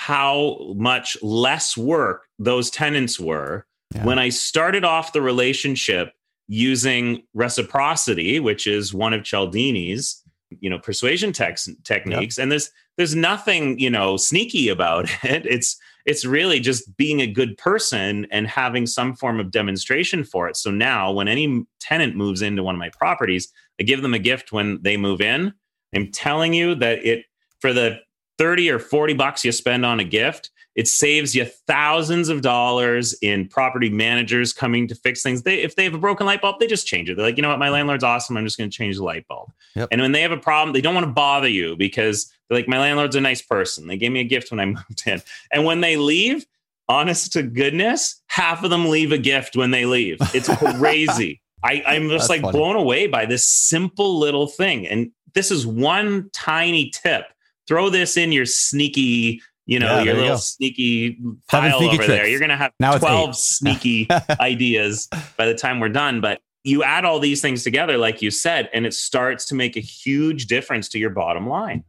[0.00, 4.04] how much less work those tenants were Yeah.
[4.04, 6.12] when I started off the relationship
[6.46, 10.22] using reciprocity, which is one of Cialdini's,
[10.60, 12.38] you know, persuasion tex- techniques.
[12.38, 15.44] And there's there's nothing, you know, sneaky about it.
[15.44, 15.76] It's
[16.06, 20.56] it's really just being a good person and having some form of demonstration for it.
[20.56, 24.18] So now when any tenant moves into one of my properties, I give them a
[24.20, 25.52] gift when they move in.
[25.92, 27.24] I'm telling you that it
[27.60, 27.98] for the
[28.38, 33.12] 30 or 40 bucks you spend on a gift, it saves you thousands of dollars
[33.20, 35.42] in property managers coming to fix things.
[35.42, 37.16] They, if they have a broken light bulb, they just change it.
[37.16, 38.36] They're like, you know what, my landlord's awesome.
[38.36, 39.50] I'm just going to change the light bulb.
[39.74, 39.88] Yep.
[39.90, 42.68] And when they have a problem, they don't want to bother you because they're like,
[42.68, 43.88] my landlord's a nice person.
[43.88, 45.20] They gave me a gift when I moved in.
[45.52, 46.46] And when they leave,
[46.88, 50.18] honest to goodness, half of them leave a gift when they leave.
[50.32, 51.40] It's crazy.
[51.64, 52.56] I, I'm just That's like funny.
[52.56, 54.86] blown away by this simple little thing.
[54.86, 57.24] And this is one tiny tip.
[57.68, 61.94] Throw this in your sneaky, you know, Yeah, your there you little sneaky pile sneaky
[61.94, 62.26] over there.
[62.26, 64.08] You're going to have Now 12 sneaky
[64.40, 66.20] ideas by the time we're done.
[66.20, 69.76] But you add all these things together, like you said, and it starts to make
[69.76, 71.84] a huge difference to your bottom line.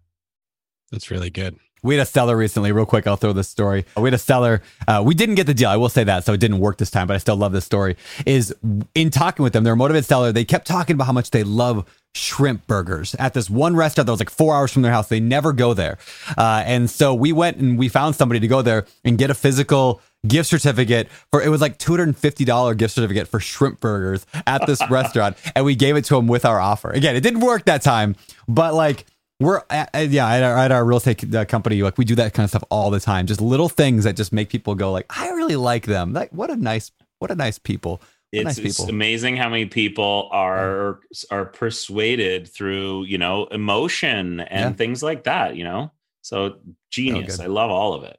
[0.92, 1.58] That's really good.
[1.82, 3.08] We had a seller recently, real quick.
[3.08, 3.86] I'll throw this story.
[3.96, 4.62] We had a seller.
[4.88, 5.70] Uh, we didn't get the deal.
[5.70, 6.26] I will say that.
[6.26, 7.98] So it didn't work this time, but I still love this story.
[8.26, 8.54] Is
[8.96, 10.32] in talking with them, they're a motivated seller.
[10.32, 14.12] They kept talking about how much they love shrimp burgers at this one restaurant that
[14.12, 15.08] was like four hours from their house.
[15.08, 15.98] They never go there.
[16.38, 19.36] Uh, and so we went and we found somebody to go there and get a
[19.36, 24.82] physical gift certificate for it was like $250 gift certificate for shrimp burgers at this
[24.90, 25.38] restaurant.
[25.56, 26.90] And we gave it to him with our offer.
[26.90, 28.16] Again, it didn't work that time,
[28.48, 29.06] but like,
[29.40, 32.16] we're at, at- yeah at our, at our real estate uh, company like we do
[32.16, 34.92] that kind of stuff all the time just little things that just make people go
[34.92, 38.58] like i really like them like what a nice what a nice people What It's,
[38.58, 41.00] nice it's amazing how many people are
[41.32, 44.78] are persuaded through you know emotion and Yeah.
[44.78, 45.56] things like that.
[45.56, 46.60] You know, so
[46.92, 47.38] genius.
[47.38, 47.46] good.
[47.46, 48.18] I love all of it.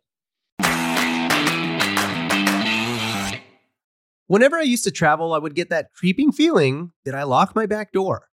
[4.26, 7.66] Whenever I used to travel, I would get that creeping feeling that I locked my
[7.66, 8.28] back door.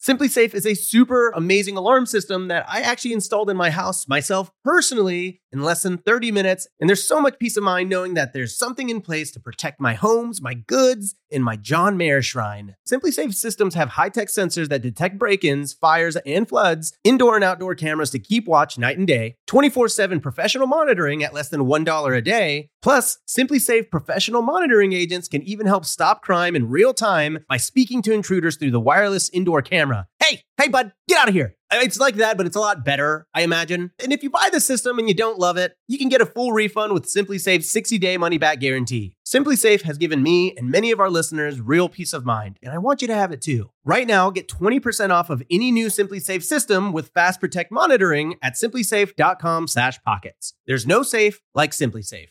[0.00, 4.50] SimpliSafe is a super amazing alarm system that I actually installed in my house myself
[4.64, 6.66] personally in less than 30 minutes.
[6.80, 9.78] And there's so much peace of mind knowing that there's something in place to protect
[9.78, 12.76] my homes, my goods, and my John Mayer shrine.
[12.90, 17.44] SimpliSafe systems have high tech sensors that detect break ins, fires, and floods, indoor and
[17.44, 21.62] outdoor cameras to keep watch night and day, 24 7 professional monitoring at less than
[21.62, 22.70] $1 a day.
[22.82, 28.00] Plus, SimpliSafe professional monitoring agents can even help stop crime in real time by speaking
[28.02, 30.06] to intruders through the wireless indoor camera.
[30.18, 31.56] Hey, hey, bud, get out of here.
[31.72, 33.92] It's like that, but it's a lot better, I imagine.
[34.02, 36.26] And if you buy the system and you don't love it, you can get a
[36.26, 39.14] full refund with SimpliSafe's 60-day money-back guarantee.
[39.24, 42.78] SimpliSafe has given me and many of our listeners real peace of mind, and I
[42.78, 43.70] want you to have it too.
[43.84, 48.54] Right now, get 20% off of any new SimpliSafe system with Fast Protect monitoring at
[48.54, 50.54] simplisafe.com/pockets.
[50.66, 52.28] There's no safe like SimpliSafe.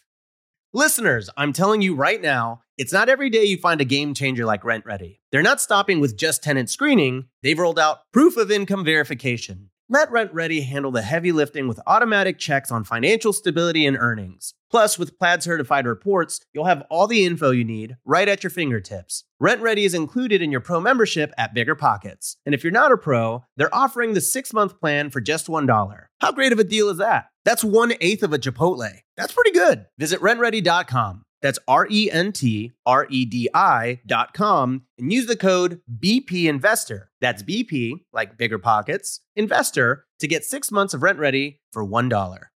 [0.74, 4.46] Listeners, I'm telling you right now, it's not every day you find a game changer
[4.46, 5.18] like RentRedi.
[5.32, 9.72] They're not stopping with just tenant screening, they've rolled out proof of income verification.
[9.90, 14.54] Let RentRedi handle the heavy lifting with automatic checks on financial stability and earnings.
[14.70, 18.52] Plus, with Plaid certified reports, you'll have all the info you need right at your
[18.52, 19.24] fingertips.
[19.42, 22.38] RentRedi is included in your pro membership at Bigger Pockets.
[22.46, 26.06] And if you're not a pro, they're offering the six month plan for just $1.
[26.22, 27.28] How great of a deal is that?
[27.46, 28.92] That's one eighth of a Chipotle.
[29.18, 29.86] That's pretty good.
[29.98, 31.24] Visit rentredi.com.
[31.42, 37.12] That's R E N T R E D I.com and use the code BP Investor.
[37.22, 42.49] That's BP, like bigger pockets, investor to get six months of RentRedi for $1.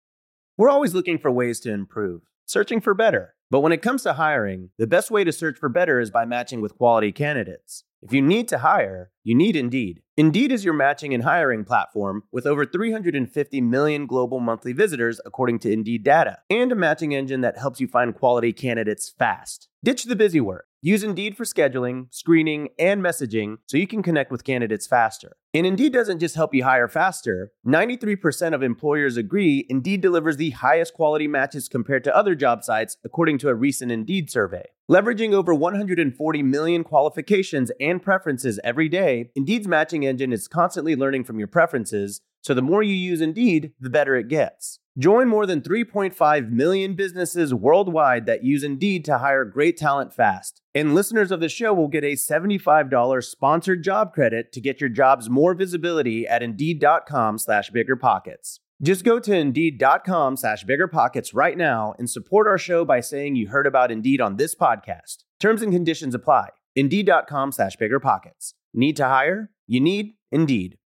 [0.56, 3.34] We're always looking for ways to improve, searching for better.
[3.49, 6.26] But when it comes to hiring, the best way to search for better is by
[6.26, 7.86] matching with quality candidates.
[8.04, 10.04] If you need to hire, you need Indeed.
[10.16, 15.58] Indeed is your matching and hiring platform with over 350 million global monthly visitors, according
[15.60, 19.70] to Indeed data, and a matching engine that helps you find quality candidates fast.
[19.84, 20.68] Ditch the busy work.
[20.84, 25.38] Use Indeed for scheduling, screening, and messaging so you can connect with candidates faster.
[25.56, 27.51] And Indeed doesn't just help you hire faster.
[27.68, 32.97] 93% of employers agree Indeed delivers the highest quality matches compared to other job sites,
[33.06, 34.66] according to a recent Indeed survey.
[34.89, 41.24] Leveraging over 140 million qualifications and preferences every day, Indeed's matching engine is constantly learning
[41.24, 44.80] from your preferences, so the more you use Indeed, the better it gets.
[44.95, 50.62] Join more than 3.5 million businesses worldwide that use Indeed to hire great talent fast.
[50.76, 54.91] And listeners of the show will get a $75 sponsored job credit to get your
[54.91, 58.59] jobs more visibility at Indeed.com slash BiggerPockets.
[58.81, 63.47] Just go to Indeed.com slash BiggerPockets right now and support our show by saying you
[63.47, 65.23] heard about Indeed on this podcast.
[65.39, 66.49] Terms and conditions apply.
[66.75, 68.53] Indeed.com slash BiggerPockets.
[68.73, 69.51] Need to hire?
[69.67, 70.77] You need Indeed.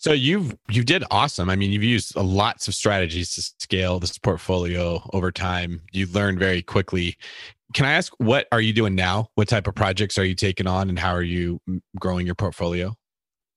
[0.00, 1.50] So you've you did awesome.
[1.50, 5.82] I mean, you've used lots of strategies to scale this portfolio over time.
[5.92, 7.16] You learned very quickly.
[7.74, 9.28] Can I ask what are you doing now?
[9.34, 11.60] What type of projects are you taking on, and how are you
[11.98, 12.96] growing your portfolio?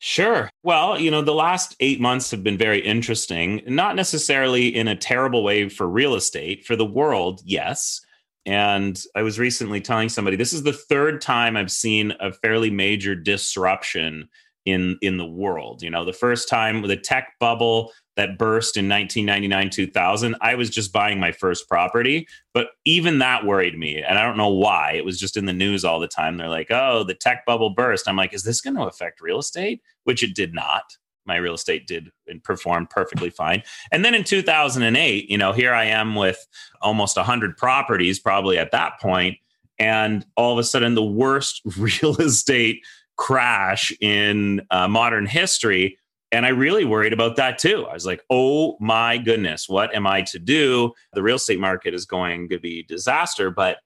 [0.06, 0.50] Sure.
[0.64, 4.98] Well, you know, the last eight months have been very interesting, not necessarily in a
[4.98, 6.66] terrible way for real estate.
[6.66, 8.02] For the world, yes.
[8.46, 12.70] And I was recently telling somebody this is the third time I've seen a fairly
[12.70, 14.28] major disruption
[14.66, 15.82] in in the world.
[15.82, 20.56] You know, the first time with the tech bubble that burst in 1999 2000 i
[20.56, 24.50] was just buying my first property but even that worried me and i don't know
[24.50, 27.46] why it was just in the news all the time they're like oh the tech
[27.46, 28.08] bubble burst.
[28.08, 29.82] I'm like is this going to affect real estate?
[30.04, 30.98] Which it did not.
[31.26, 33.64] My real estate did and performed perfectly fine.
[33.92, 36.46] And then in 2008 you know here i am with
[36.82, 39.38] almost 100 properties probably at that point
[39.80, 42.84] and all of a sudden the worst real estate
[43.16, 45.98] crash in uh, modern history.
[46.34, 47.86] And I really worried about that too.
[47.90, 50.94] I was like, oh my goodness, what am I to do?
[51.14, 53.52] The real estate market is going to be disaster.
[53.52, 53.78] But,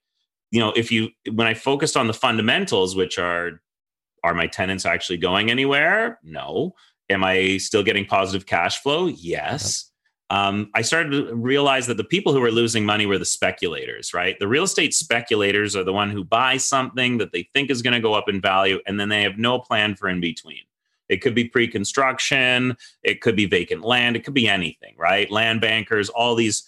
[0.50, 3.62] you know, if you, when I focused on the fundamentals, which are,
[4.24, 6.20] are my tenants actually going anywhere?
[6.24, 6.74] No.
[7.10, 9.08] Am I still getting positive cash flow?
[9.08, 9.92] Yes
[10.30, 14.14] um, I started to realize that the people who were losing money were the speculators,
[14.14, 14.38] right?
[14.40, 17.94] The real estate speculators are the one who buy something that they think is going
[17.94, 20.64] to go up in value, and then they have no plan for in between.
[21.10, 25.30] It could be pre-construction, it could be vacant land, it could be anything, right?
[25.32, 26.64] Land bankers, all these,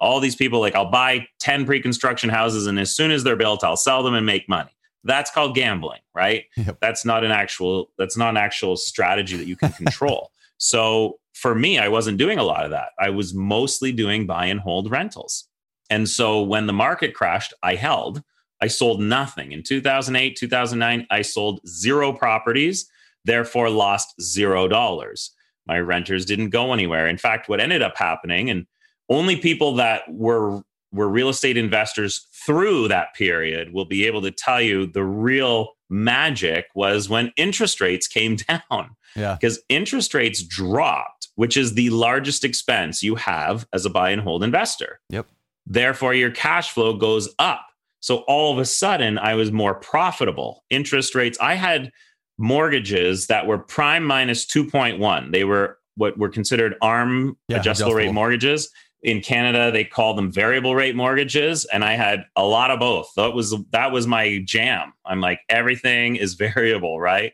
[0.00, 3.64] all these people like I'll buy 10 pre-construction houses, and as soon as they're built,
[3.64, 4.70] I'll sell them and make money.
[5.04, 6.44] That's called gambling, right?
[6.56, 6.78] Yep.
[6.80, 10.32] That's not an actual, that's not an actual strategy that you can control.
[10.56, 12.90] so for me, I wasn't doing a lot of that.
[12.98, 15.48] I was mostly doing buy and hold rentals.
[15.90, 18.22] And so when the market crashed, I held.
[18.60, 19.52] I sold nothing.
[19.52, 22.88] In 2008, 2009, I sold zero properties,
[23.24, 25.30] therefore lost zero dollars.
[25.66, 27.08] My renters didn't go anywhere.
[27.08, 28.66] In fact, what ended up happening, and
[29.08, 30.62] only people that were
[30.92, 35.70] were real estate investors through that period will be able to tell you the real
[35.90, 38.96] magic was when interest rates came down.
[39.16, 39.34] Yeah.
[39.34, 44.22] Because interest rates dropped, which is the largest expense you have as a buy and
[44.22, 45.00] hold investor.
[45.10, 45.26] Yep.
[45.66, 47.66] Therefore, your cash flow goes up.
[48.00, 50.62] So all of a sudden, I was more profitable.
[50.68, 51.90] Interest rates, I had
[52.38, 55.32] mortgages that were prime minus 2.1.
[55.32, 58.70] They were what were considered ARM Yeah, adjustable, rate mortgages.
[59.02, 63.10] In Canada, they call them variable rate mortgages, and I had a lot of both.
[63.16, 64.92] That was that was my jam.
[65.04, 67.32] I'm like everything is variable, right?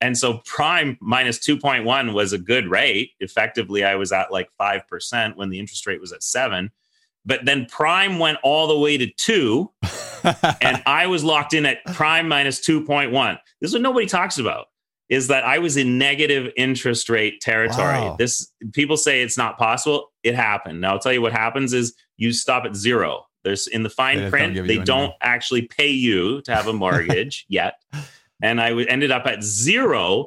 [0.00, 3.12] And so prime minus 2.1 was a good rate.
[3.20, 6.70] Effectively, I was at like 5% when the interest rate was at 7.
[7.26, 9.70] But then prime went all the way to 2
[10.62, 13.38] and I was locked in at prime minus 2.1.
[13.60, 14.66] This is what nobody talks about
[15.08, 18.00] is that I was in negative interest rate territory.
[18.00, 18.16] Wow.
[18.18, 20.12] This people say it's not possible.
[20.24, 20.80] It happened.
[20.80, 23.24] Now I'll tell you what happens is you stop at zero.
[23.44, 26.72] There's in the They fine don't print, they don't actually pay you to have a
[26.84, 27.74] mortgage yet.
[28.42, 30.26] And I w- ended up at zero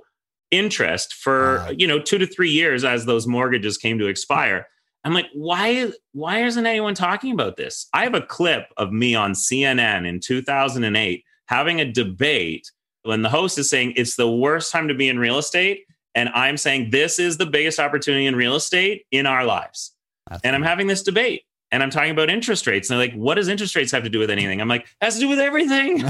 [0.52, 1.70] interest for, Wow.
[1.78, 4.68] you know, 2 to 3 years as those mortgages came to expire.
[5.04, 7.88] I'm like, why why isn't anyone talking about this?
[7.94, 12.72] I have a clip of me on CNN in 2008 having a debate
[13.04, 15.86] when the host is saying it's the worst time to be in real estate
[16.16, 19.94] and I'm saying this is the biggest opportunity in real estate in our lives.
[20.30, 22.90] That's And I'm having this debate and I'm talking about interest rates.
[22.90, 24.60] And they're like, what does interest rates have to do with anything?
[24.60, 26.04] I'm like, has to do with everything.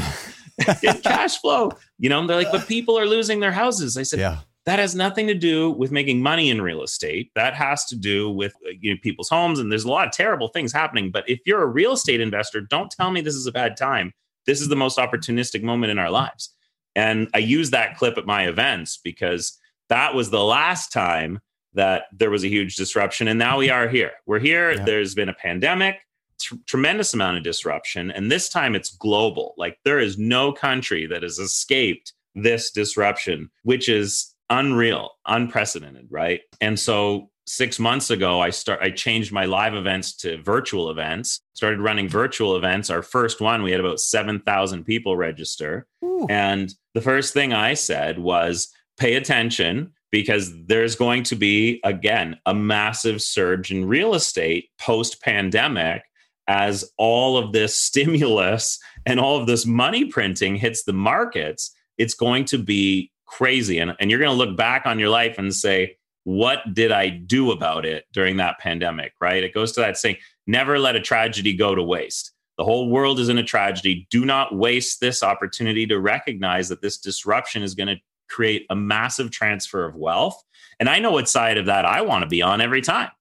[0.58, 1.72] It's cash flow.
[1.98, 3.98] You know, they're like, but people are losing their houses.
[3.98, 4.40] I said, yeah.
[4.66, 7.32] That has nothing to do with making money in real estate.
[7.36, 9.60] That has to do with uh, you know, people's homes.
[9.60, 11.12] And there's a lot of terrible things happening.
[11.12, 14.14] But if you're a real estate investor, don't tell me this is a bad time.
[14.46, 16.54] This is the most opportunistic moment in our lives.
[16.96, 19.58] And I use that clip at my events because
[19.90, 21.40] that was the last time
[21.74, 23.28] that there was a huge disruption.
[23.28, 24.12] And now we are here.
[24.26, 24.72] We're here.
[24.72, 24.84] Yeah.
[24.84, 26.00] There's been a pandemic,
[26.40, 28.12] tr- tremendous amount of disruption.
[28.12, 29.54] And this time it's global.
[29.58, 36.42] Like there is no country that has escaped this disruption, which is unreal, unprecedented, right?
[36.62, 41.42] And so six months ago, I start I changed my live events to virtual events,
[41.54, 42.90] started running virtual events.
[42.90, 45.88] Our first one, we had about 7,000 people register.
[46.04, 46.28] Ooh.
[46.30, 52.38] And the first thing I said was pay attention because there's going to be, again,
[52.46, 56.04] a massive surge in real estate post pandemic
[56.48, 61.72] as all of this stimulus and all of this money printing hits the markets.
[61.98, 63.80] It's going to be crazy.
[63.80, 67.10] And, and you're going to look back on your life and say, what did I
[67.10, 69.14] do about it during that pandemic?
[69.22, 69.44] Right?
[69.44, 70.18] It goes to that saying,
[70.48, 72.34] never let a tragedy go to waste.
[72.58, 74.06] The whole world is in a tragedy.
[74.10, 77.96] Do not waste this opportunity to recognize that this disruption is going to
[78.28, 80.44] create a massive transfer of wealth.
[80.80, 83.12] And I know what side of that I want to be on every time.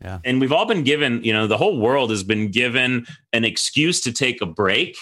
[0.00, 0.18] Yeah.
[0.24, 4.00] And we've all been given, you know, the whole world has been given an excuse
[4.02, 4.96] to take a break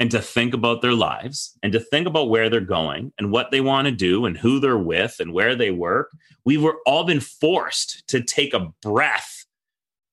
[0.00, 3.50] and to think about their lives and to think about where they're going and what
[3.50, 6.10] they want to do and who they're with and where they work.
[6.46, 9.44] We were all been forced to take a breath.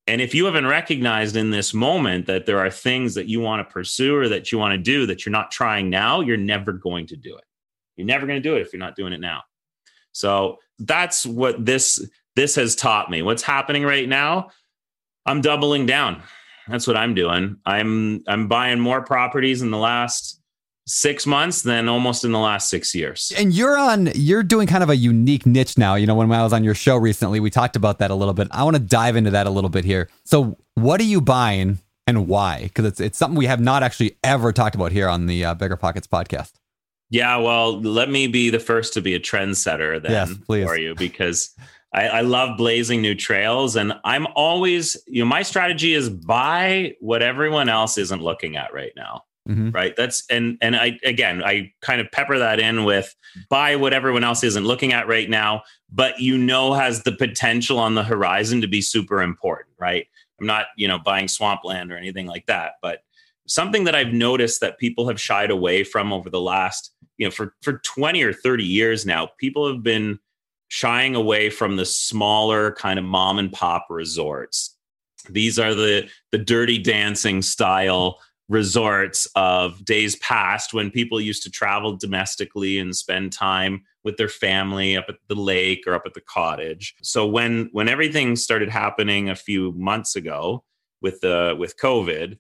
[0.05, 3.65] And if you haven't recognized in this moment that there are things that you want
[3.67, 6.73] to pursue or that you want to do that you're not trying now, you're never
[6.73, 7.45] going to do it.
[7.95, 9.43] You're never going to do it if you're not doing it now.
[10.11, 13.21] So that's what this this has taught me.
[13.21, 14.49] What's happening right now?
[15.25, 16.21] I'm doubling down.
[16.68, 17.57] That's what I'm doing.
[17.65, 20.41] I'm I'm buying more properties in the last
[20.88, 23.32] 6 months than almost in the last 6 years.
[23.38, 25.95] And you're on, you're doing kind of a unique niche now.
[25.95, 28.34] You know, when I was on your show recently, we talked about that a little
[28.34, 28.47] bit.
[28.51, 30.09] I want to dive into that a little bit here.
[30.24, 32.63] So, what are you buying and why?
[32.63, 35.53] Because it's it's something we have not actually ever talked about here on the uh,
[35.53, 36.53] Bigger Pockets podcast.
[37.09, 40.93] Yeah, well, let me be the first to be a trendsetter then Yes, for you
[40.95, 41.55] because
[41.97, 43.75] I, I love blazing new trails.
[43.75, 48.71] And I'm always, you know, my strategy is buy what everyone else isn't looking at
[48.71, 49.23] right now.
[49.49, 49.73] Mhm.
[49.73, 49.95] Right.
[49.95, 53.15] That's and and I again I kind of pepper that in with
[53.49, 57.79] buy what everyone else isn't looking at right now, but you know has the potential
[57.79, 60.05] on the horizon to be super important, right?
[60.39, 62.99] I'm not, you know, buying swampland or anything like that, but
[63.47, 67.31] something that I've noticed that people have shied away from over the last, you know,
[67.31, 70.19] for for 20 or 30 years now, people have been
[70.70, 74.76] shying away from the smaller kind of mom and pop resorts.
[75.30, 81.51] These are the the dirty dancing style resorts of days past when people used to
[81.51, 86.13] travel domestically and spend time with their family up at the lake or up at
[86.13, 86.95] the cottage.
[87.01, 90.63] So when when everything started happening a few months ago
[91.01, 92.38] with the with COVID,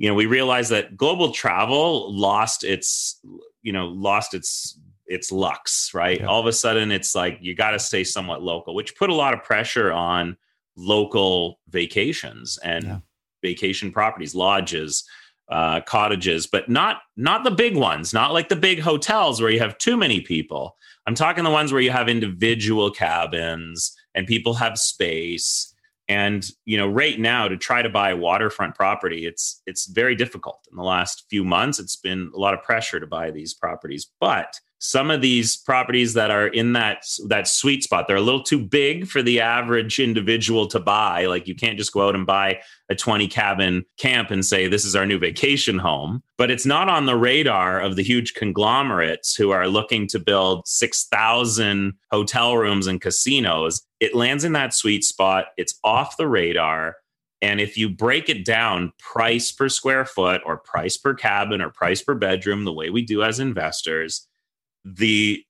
[0.00, 3.20] you know, we realized that global travel lost its,
[3.62, 4.78] you know, lost its
[5.10, 6.20] its lux, right?
[6.20, 6.26] Yeah.
[6.26, 9.14] All of a sudden it's like you got to stay somewhat local, which put a
[9.14, 10.36] lot of pressure on
[10.76, 12.98] local vacations and Yeah.
[13.42, 15.04] vacation properties, lodges,
[15.50, 19.58] uh, cottages, but not not the big ones, not like the big hotels where you
[19.58, 20.76] have too many people.
[21.06, 25.74] I'm talking the ones where you have individual cabins and people have space.
[26.08, 30.60] And you know, right now to try to buy waterfront property, it's it's very difficult.
[30.70, 34.08] In the last few months, it's been a lot of pressure to buy these properties.
[34.20, 38.42] But some of these properties that are in that that sweet spot, they're a little
[38.42, 41.26] too big for the average individual to buy.
[41.26, 44.86] Like you can't just go out and buy a 20 cabin camp and say this
[44.86, 46.22] is our new vacation home.
[46.38, 50.66] But it's not on the radar of the huge conglomerates who are looking to build
[50.66, 53.82] 6000 hotel rooms and casinos.
[54.00, 55.48] It lands in that sweet spot.
[55.58, 56.96] It's off the radar.
[57.42, 61.68] And if you break it down price per square foot or price per cabin or
[61.68, 64.26] price per bedroom the way we do as investors
[64.84, 65.44] the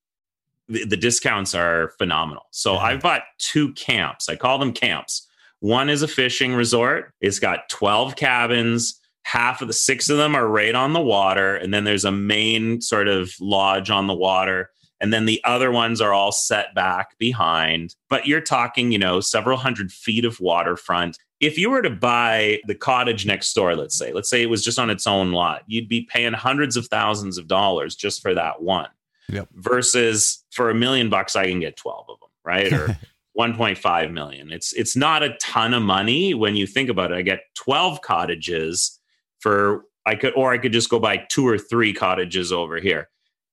[0.68, 2.81] the, the discounts are phenomenal so Yeah.
[2.81, 5.26] i've bought two camps i call them camps
[5.62, 7.12] one is a fishing resort.
[7.20, 8.99] It's got 12 cabins.
[9.24, 11.55] Half of the six of them are right on the water.
[11.55, 14.70] And then there's a main sort of lodge on the water.
[15.03, 17.95] And then the other ones are all set back behind.
[18.09, 21.18] But you're talking, you know, several hundred feet of waterfront.
[21.41, 24.64] If you were to buy the cottage next door, let's say, let's say it was
[24.64, 28.33] just on its own lot, you'd be paying hundreds of thousands of dollars just for
[28.33, 28.89] that one.
[29.31, 29.49] Yep.
[29.55, 32.72] Versus for a million bucks, I can get 12 of them, right?
[32.72, 32.99] Or
[33.39, 34.53] 1.5 million.
[34.53, 37.16] It's it's not a ton of money when you think about it.
[37.16, 38.99] I get 12 cottages
[39.39, 43.09] for I could or I could just go buy two or three cottages over here.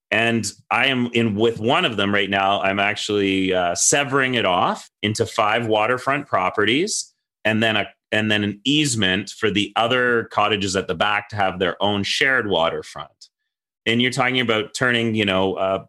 [0.10, 2.62] And I am in with one of them right now.
[2.62, 7.14] I'm actually uh, severing it off into five waterfront properties,
[7.44, 11.36] and then a and then an easement for the other cottages at the back to
[11.36, 13.30] have their own shared waterfront.
[13.88, 15.86] And you're talking about turning, you know, uh,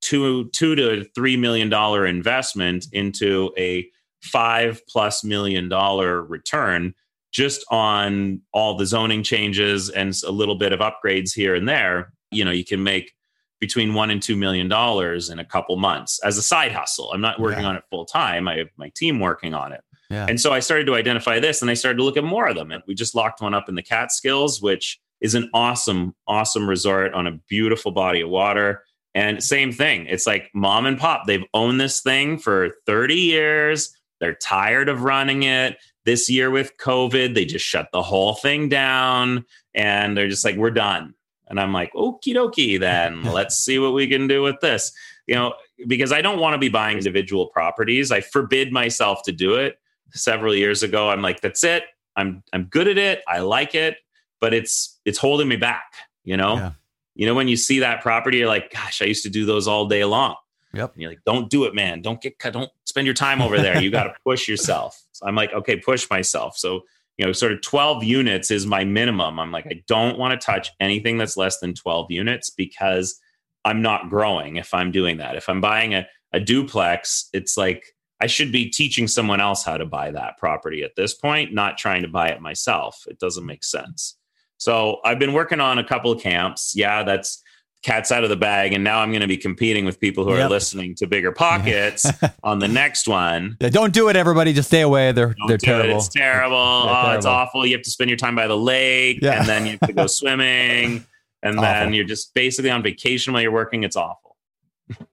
[0.00, 3.88] two two to three million dollar investment into a
[4.22, 6.94] five plus million dollar return
[7.32, 12.12] just on all the zoning changes and a little bit of upgrades here and there.
[12.30, 13.12] You know, you can make
[13.60, 17.10] between one and two million dollars in a couple months as a side hustle.
[17.12, 17.68] I'm not working Yeah.
[17.70, 18.48] on it full time.
[18.48, 19.80] I have my team working on it.
[20.10, 20.26] Yeah.
[20.28, 22.56] And so I started to identify this and I started to look at more of
[22.56, 22.72] them.
[22.72, 27.12] And we just locked one up in the Catskills, which is an awesome, awesome resort
[27.14, 28.82] on a beautiful body of water.
[29.14, 30.06] And same thing.
[30.06, 33.94] It's like mom and pop, they've owned this thing for 30 years.
[34.20, 35.78] They're tired of running it.
[36.04, 39.44] This year with COVID, they just shut the whole thing down
[39.74, 41.14] and they're just like, we're done.
[41.48, 44.92] And I'm like, okie dokie, then let's see what we can do with this.
[45.26, 45.54] You know,
[45.86, 48.10] because I don't want to be buying individual properties.
[48.10, 49.78] I forbid myself to do it
[50.12, 51.10] several years ago.
[51.10, 51.84] I'm like, that's it.
[52.16, 53.22] I'm I'm good at it.
[53.28, 53.96] I like it,
[54.40, 55.92] but it's it's holding me back,
[56.24, 56.56] you know?
[56.56, 56.72] Yeah.
[57.14, 59.68] You know, when you see that property, you're like, gosh, I used to do those
[59.68, 60.36] all day long.
[60.72, 60.94] Yep.
[60.94, 62.00] And you're like, don't do it, man.
[62.00, 62.52] Don't get cut.
[62.52, 63.80] Don't spend your time over there.
[63.82, 65.02] You got to push yourself.
[65.12, 66.56] So I'm like, okay, push myself.
[66.56, 66.82] So,
[67.18, 69.38] you know, sort of 12 units is my minimum.
[69.40, 73.20] I'm like, I don't want to touch anything that's less than 12 units because
[73.64, 75.36] I'm not growing if I'm doing that.
[75.36, 77.84] If I'm buying a, a duplex, it's like
[78.20, 81.78] I should be teaching someone else how to buy that property at this point, not
[81.78, 83.04] trying to buy it myself.
[83.08, 84.16] It doesn't make sense.
[84.60, 86.74] So I've been working on a couple of camps.
[86.76, 87.42] Yeah, that's
[87.82, 88.74] cat's out of the bag.
[88.74, 92.04] And now I'm going to be competing with people who are listening to Bigger Pockets
[92.44, 93.56] on the next one.
[93.58, 94.52] Yeah, don't do it, everybody.
[94.52, 95.12] Just stay away.
[95.12, 95.76] They're Don't they're do it.
[95.76, 95.96] terrible.
[95.96, 96.56] It's terrible.
[96.86, 97.64] They're oh, it's awful.
[97.64, 99.38] You have to spend your time by the lake Yeah.
[99.40, 101.04] and then you have to go swimming.
[101.42, 101.62] And Awful.
[101.72, 103.82] then you're just basically on vacation while you're working.
[103.82, 104.29] It's awful.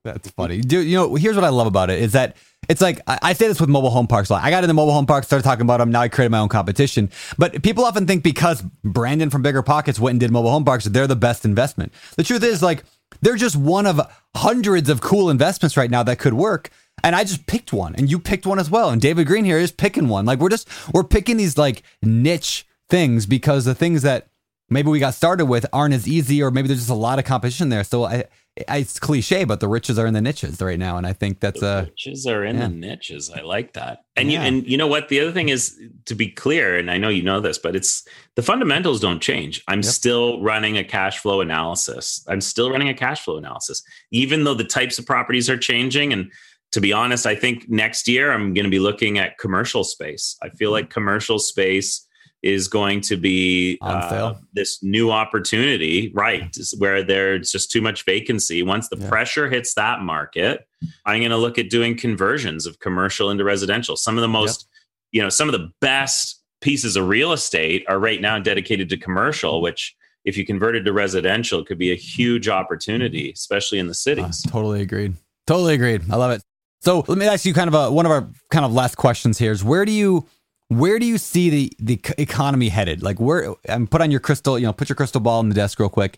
[0.04, 0.62] That's funny.
[0.62, 2.38] Dude, you know, here's what I love about it is that
[2.70, 4.44] it's like I, I say this with mobile home parks a lot.
[4.44, 5.92] I got into mobile home parks, started talking about them.
[5.92, 7.10] Now I created my own competition.
[7.38, 10.86] But people often think because Brandon from Bigger Pockets went and did mobile home parks,
[10.86, 11.94] they're the best investment.
[12.16, 12.84] The truth is, like,
[13.22, 14.02] they're just one of
[14.36, 16.70] hundreds of cool investments right now that could work.
[17.04, 18.90] And I just picked one, and you picked one as well.
[18.90, 20.26] And David Greene here is picking one.
[20.26, 24.30] Like we're just we're picking these like niche things because the things that
[24.70, 27.26] maybe we got started with aren't as easy, or maybe there's just a lot of
[27.26, 27.84] competition there.
[27.84, 28.26] So I,
[28.68, 31.40] I it's cliche, but the riches are in the niches right now, and I think
[31.40, 32.64] that's The uh niches are in yeah.
[32.64, 33.30] the niches.
[33.30, 34.04] I like that.
[34.16, 34.42] And Yeah.
[34.42, 35.10] you and you know what?
[35.10, 38.06] The other thing is to be clear, and I know you know this, but it's
[38.36, 39.64] the fundamentals don't change.
[39.68, 39.86] I'm Yep.
[39.94, 42.24] still running a cash flow analysis.
[42.28, 46.12] I'm still running a cash flow analysis, even though the types of properties are changing.
[46.12, 46.32] And
[46.72, 50.36] to be honest, I think next year I'm going to be looking at commercial space.
[50.42, 52.06] I feel like commercial space
[52.44, 56.56] is going to be uh, this new opportunity, right?
[56.78, 58.62] Where there's just too much vacancy.
[58.64, 59.10] Once the Yeah.
[59.10, 60.68] pressure hits that market,
[61.06, 63.98] I'm going to look at doing conversions of commercial into residential.
[63.98, 64.68] Some of the most,
[65.12, 68.98] you know, some of the best pieces of real estate are right now dedicated to
[68.98, 73.94] commercial, which if you converted to residential could be a huge opportunity, especially in the
[73.94, 74.44] cities.
[74.46, 75.16] Uh, totally agreed.
[75.48, 76.04] Totally agreed.
[76.12, 76.42] I love it.
[76.82, 79.38] So let me ask you kind of a, one of our kind of last questions
[79.40, 80.28] here is where do you
[80.70, 83.02] where do you see the the economy headed?
[83.02, 85.56] Like where and put on your crystal, you know, put your crystal ball on the
[85.56, 86.18] desk real quick.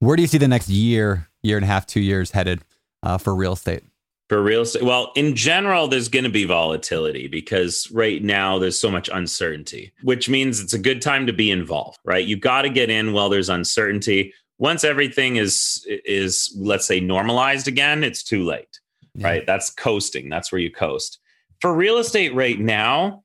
[0.00, 2.62] Where do you see the next year, year and a half, two years headed
[3.02, 3.82] uh, for real estate?
[4.28, 8.78] For real estate, well, in general, there's going to be volatility because right now there's
[8.78, 12.26] so much uncertainty, which means it's a good time to be involved, right?
[12.26, 14.34] You got to get in while there's uncertainty.
[14.58, 18.80] Once everything is is let's say normalized again, it's too late,
[19.14, 19.28] yeah.
[19.28, 19.46] right?
[19.46, 20.28] That's coasting.
[20.28, 21.20] That's where you coast.
[21.60, 23.22] For real estate right now,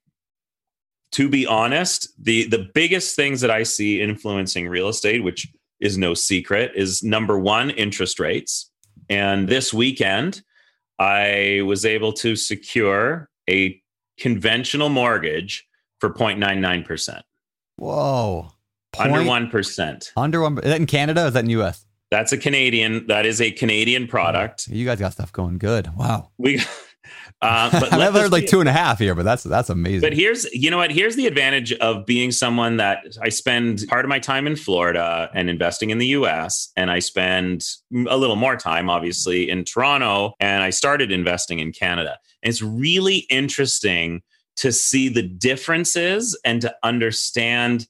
[1.12, 5.48] to be honest, the the biggest things that I see influencing real estate, which
[5.80, 8.70] is no secret, is number one, interest rates.
[9.10, 10.42] And this weekend,
[11.00, 13.82] I was able to secure a
[14.18, 15.68] conventional mortgage
[16.00, 17.22] for 0.99%.
[17.78, 18.52] Whoa.
[18.94, 20.12] Point, under 1%.
[20.16, 20.58] Under one.
[20.60, 21.26] Is that in Canada?
[21.26, 21.86] is that in US?
[22.12, 23.08] That's a Canadian.
[23.08, 24.68] That is a Canadian product.
[24.68, 25.90] You guys got stuff going good.
[25.96, 26.30] Wow.
[26.38, 26.62] We
[27.42, 30.02] uh, but I've heard like two and a half here, but that's that's amazing.
[30.02, 30.92] But here's you know what?
[30.92, 35.30] Here's the advantage of being someone that I spend part of my time in Florida
[35.34, 36.72] and investing in the U.S.
[36.76, 37.66] and I spend
[38.08, 42.18] a little more time, obviously, in Toronto, and I started investing in Canada.
[42.44, 44.22] And it's really interesting
[44.58, 47.88] to see the differences and to understand.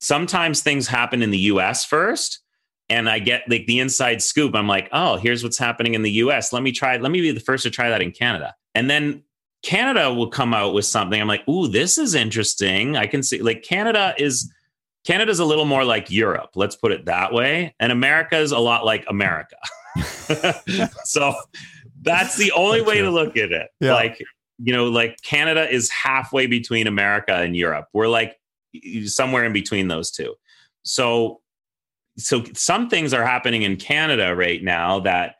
[0.00, 1.84] Sometimes things happen in the U.S.
[1.84, 2.40] first,
[2.88, 4.54] and I get like the inside scoop.
[4.54, 6.52] I'm like, oh, here's what's happening in the US.
[6.52, 8.54] Let me try, let me be the first to try that in Canada.
[8.74, 9.22] And then
[9.62, 11.20] Canada will come out with something.
[11.20, 12.96] I'm like, ooh, this is interesting.
[12.96, 14.52] I can see like Canada is
[15.06, 17.74] Canada's a little more like Europe, let's put it that way.
[17.78, 19.56] And America is a lot like America.
[21.04, 21.34] so
[22.02, 23.06] that's the only that's way true.
[23.06, 23.68] to look at it.
[23.80, 23.94] Yeah.
[23.94, 24.22] Like,
[24.58, 27.88] you know, like Canada is halfway between America and Europe.
[27.92, 28.36] We're like
[29.04, 30.34] somewhere in between those two.
[30.84, 31.40] So
[32.16, 35.36] so some things are happening in Canada right now that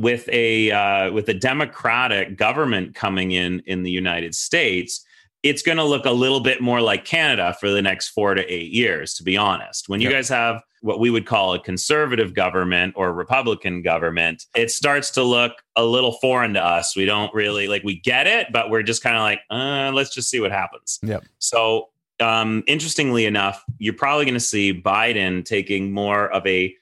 [0.00, 5.04] with a uh, with a democratic government coming in in the United States,
[5.42, 8.44] it's going to look a little bit more like Canada for the next four to
[8.52, 9.14] eight years.
[9.14, 10.18] To be honest, when you yep.
[10.18, 15.22] guys have what we would call a conservative government or Republican government, it starts to
[15.22, 16.96] look a little foreign to us.
[16.96, 20.14] We don't really like we get it, but we're just kind of like, uh, let's
[20.14, 20.98] just see what happens.
[21.02, 21.24] Yep.
[21.38, 21.90] So
[22.20, 26.74] um, interestingly enough, you're probably going to see Biden taking more of a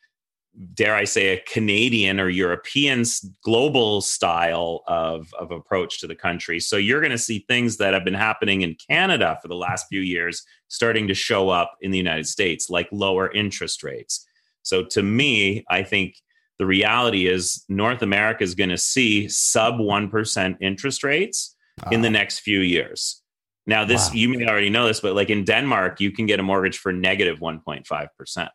[0.74, 3.04] dare I say, a Canadian or European
[3.42, 6.58] global style of, of approach to the country.
[6.58, 9.86] So you're going to see things that have been happening in Canada for the last
[9.88, 14.26] few years starting to show up in the United States, like lower interest rates.
[14.62, 16.16] So to me, I think
[16.58, 21.54] the reality is North America is going to see sub 1% interest rates
[21.84, 21.90] wow.
[21.92, 23.22] in the next few years.
[23.66, 24.14] Now, this wow.
[24.14, 26.92] you may already know this, but like in Denmark, you can get a mortgage for
[26.92, 28.48] negative 1.5%.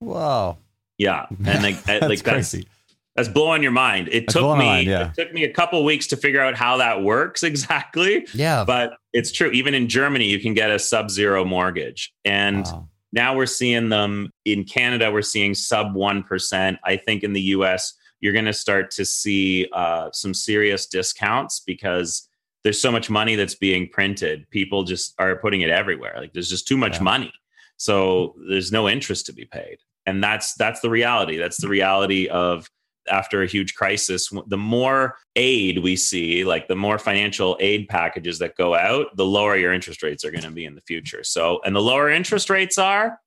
[0.00, 0.58] Wow.
[0.98, 2.68] Yeah, and like that's like that's, crazy.
[3.16, 4.08] That's blowing your mind.
[4.08, 5.08] It that's took me mind, yeah.
[5.08, 8.26] it took me a couple weeks to figure out how that works exactly.
[8.34, 9.50] Yeah, but it's true.
[9.50, 12.88] Even in Germany, you can get a sub-zero mortgage, and wow.
[13.12, 15.10] now we're seeing them in Canada.
[15.10, 16.78] We're seeing sub one percent.
[16.84, 17.94] I think in the U.S.
[18.20, 22.28] you're going to start to see uh, some serious discounts because
[22.64, 24.48] there's so much money that's being printed.
[24.50, 26.14] People just are putting it everywhere.
[26.16, 27.02] Like there's just too much yeah.
[27.02, 27.32] money,
[27.76, 31.36] so there's no interest to be paid and that's that's the reality.
[31.36, 32.68] That's the reality of
[33.10, 38.38] after a huge crisis the more aid we see like the more financial aid packages
[38.38, 41.24] that go out the lower your interest rates are going to be in the future.
[41.24, 43.18] So and the lower interest rates are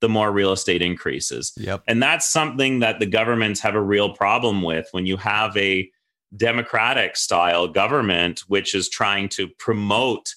[0.00, 1.52] the more real estate increases.
[1.56, 1.84] Yep.
[1.86, 5.88] and that's something that the governments have a real problem with when you have a
[6.36, 10.34] democratic style government which is trying to promote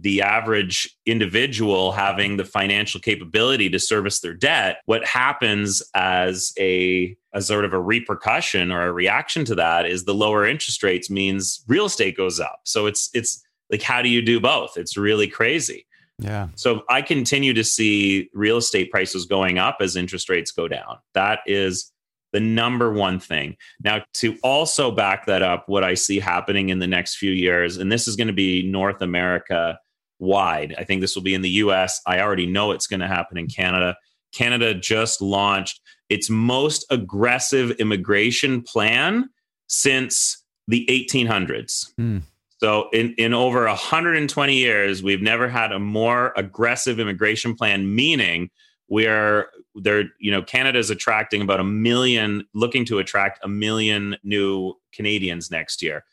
[0.00, 7.16] the average individual having the financial capability to service their debt what happens as a
[7.32, 11.10] as sort of a repercussion or a reaction to that is the lower interest rates
[11.10, 12.60] means real estate goes up.
[12.64, 14.76] So it's it's like how do you do both?
[14.76, 15.86] It's really crazy.
[16.18, 16.48] Yeah.
[16.54, 20.98] So i continue to see real estate prices going up as interest rates go down.
[21.14, 21.92] That is
[22.32, 23.56] the number one thing.
[23.82, 27.76] Now, to also back that up, what I see happening in the next few years,
[27.76, 29.78] and this is going to be North America
[30.18, 30.74] wide.
[30.78, 32.00] I think this will be in the US.
[32.06, 33.96] I already know it's going to happen in Canada.
[34.32, 39.28] Canada just launched its most aggressive immigration plan
[39.66, 41.92] since the 1800s.
[41.98, 42.22] Mm.
[42.58, 48.50] So, in, in over 120 years, we've never had a more aggressive immigration plan, meaning
[48.90, 54.16] we are there you know canada's attracting about a million looking to attract a million
[54.22, 56.04] new canadians next year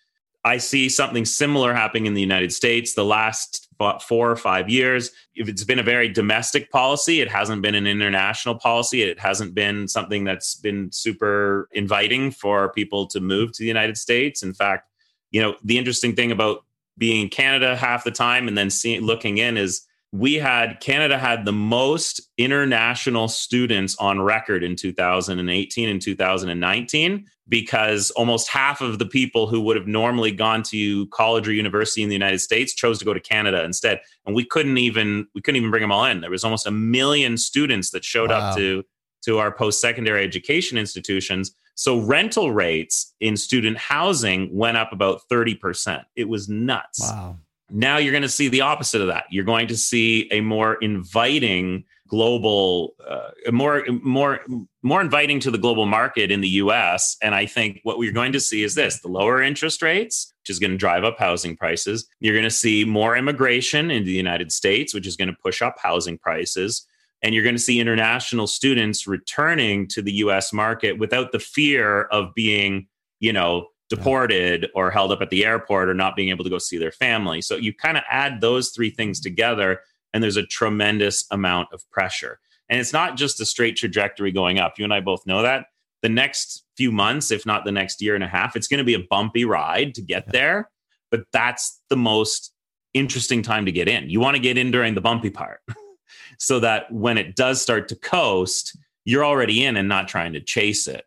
[0.46, 3.68] i see something similar happening in the united states the last
[4.02, 5.12] four or five years.
[5.36, 9.04] If it's been a very domestic policy, it hasn't been an international policy.
[9.04, 13.98] It hasn't been something that's been super inviting for people to move to the United
[13.98, 14.44] States.
[14.44, 14.90] In fact,
[15.32, 16.66] you know, the interesting thing about
[16.98, 21.18] being in Canada half the time and then seeing looking in is we had Canada
[21.18, 29.00] had the most international students on record in 2018 and 2019 because almost half of
[29.00, 32.74] the people who would have normally gone to college or university in the United States
[32.74, 34.02] chose to go to Canada instead.
[34.26, 36.22] And we couldn't even we couldn't even bring them all in.
[36.22, 38.52] There was almost a million students that showed wow.
[38.52, 38.84] up to
[39.26, 41.54] to our post-secondary education institutions.
[41.76, 47.02] So rental rates in student housing went up about 30% it was nuts.
[47.02, 47.38] Wow
[47.70, 49.26] now you're going to see the opposite of that.
[49.30, 54.40] You're going to see a more inviting global, uh, more more
[54.82, 57.18] more inviting to the global market in the U.S.
[57.22, 60.50] And I think what we're going to see is this: the lower interest rates, which
[60.50, 62.08] is going to drive up housing prices.
[62.20, 65.62] You're going to see more immigration into the United States, which is going to push
[65.62, 66.86] up housing prices.
[67.24, 70.54] And you're going to see international students returning to the U.S.
[70.54, 72.88] market without the fear of being,
[73.20, 76.58] you know, deported or held up at the airport or not being able to go
[76.58, 77.42] see their family.
[77.42, 79.82] So you kind of add those three things together,
[80.14, 82.40] and there's a tremendous amount of pressure.
[82.70, 84.74] And it's not just a straight trajectory going up.
[84.78, 85.68] You and I both know that.
[86.02, 88.84] The next few months, if not the next year and a half, it's going to
[88.84, 90.70] be a bumpy ride to get there.
[91.10, 92.54] But that's the most
[92.94, 94.10] interesting time to get in.
[94.10, 95.62] You want to get in during the bumpy part
[96.40, 100.42] so that when it does start to coast, you're already in and not trying to
[100.42, 101.06] chase it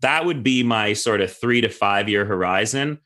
[0.00, 3.00] that would be my sort of three to five year horizon.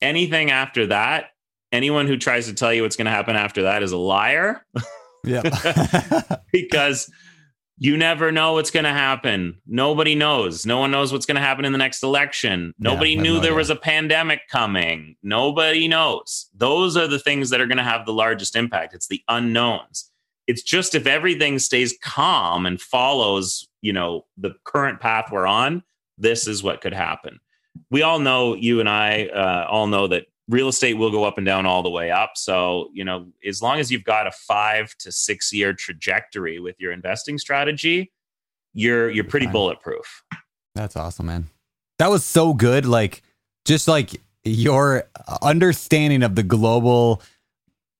[0.00, 1.30] Anything after that,
[1.72, 4.64] anyone who tries to tell you what's going to happen after that is a liar.
[5.24, 5.42] Yeah.
[6.52, 7.10] because
[7.78, 9.60] you never know what's going to happen.
[9.66, 10.64] Nobody knows.
[10.64, 12.72] No one knows what's going to happen in the next election.
[12.78, 15.16] Nobody yeah, knew there was a pandemic coming.
[15.22, 16.48] Nobody knows.
[16.54, 18.94] Those are the things that are going to have the largest impact.
[18.94, 20.10] It's the unknowns.
[20.46, 25.82] It's just if everything stays calm and follows, you know, the current path we're on,
[26.18, 27.40] this is what could happen.
[27.90, 31.38] We all know, you and I uh, all know that real estate will go up
[31.38, 32.32] and down all the way up.
[32.36, 36.76] So, you know, as long as you've got a five to six year trajectory with
[36.78, 38.12] your investing strategy,
[38.72, 40.22] you're you're pretty bulletproof.
[40.74, 41.46] That's awesome, man.
[41.98, 42.84] That was so good.
[42.84, 43.22] Like,
[43.64, 45.04] just like your
[45.42, 47.22] understanding of the global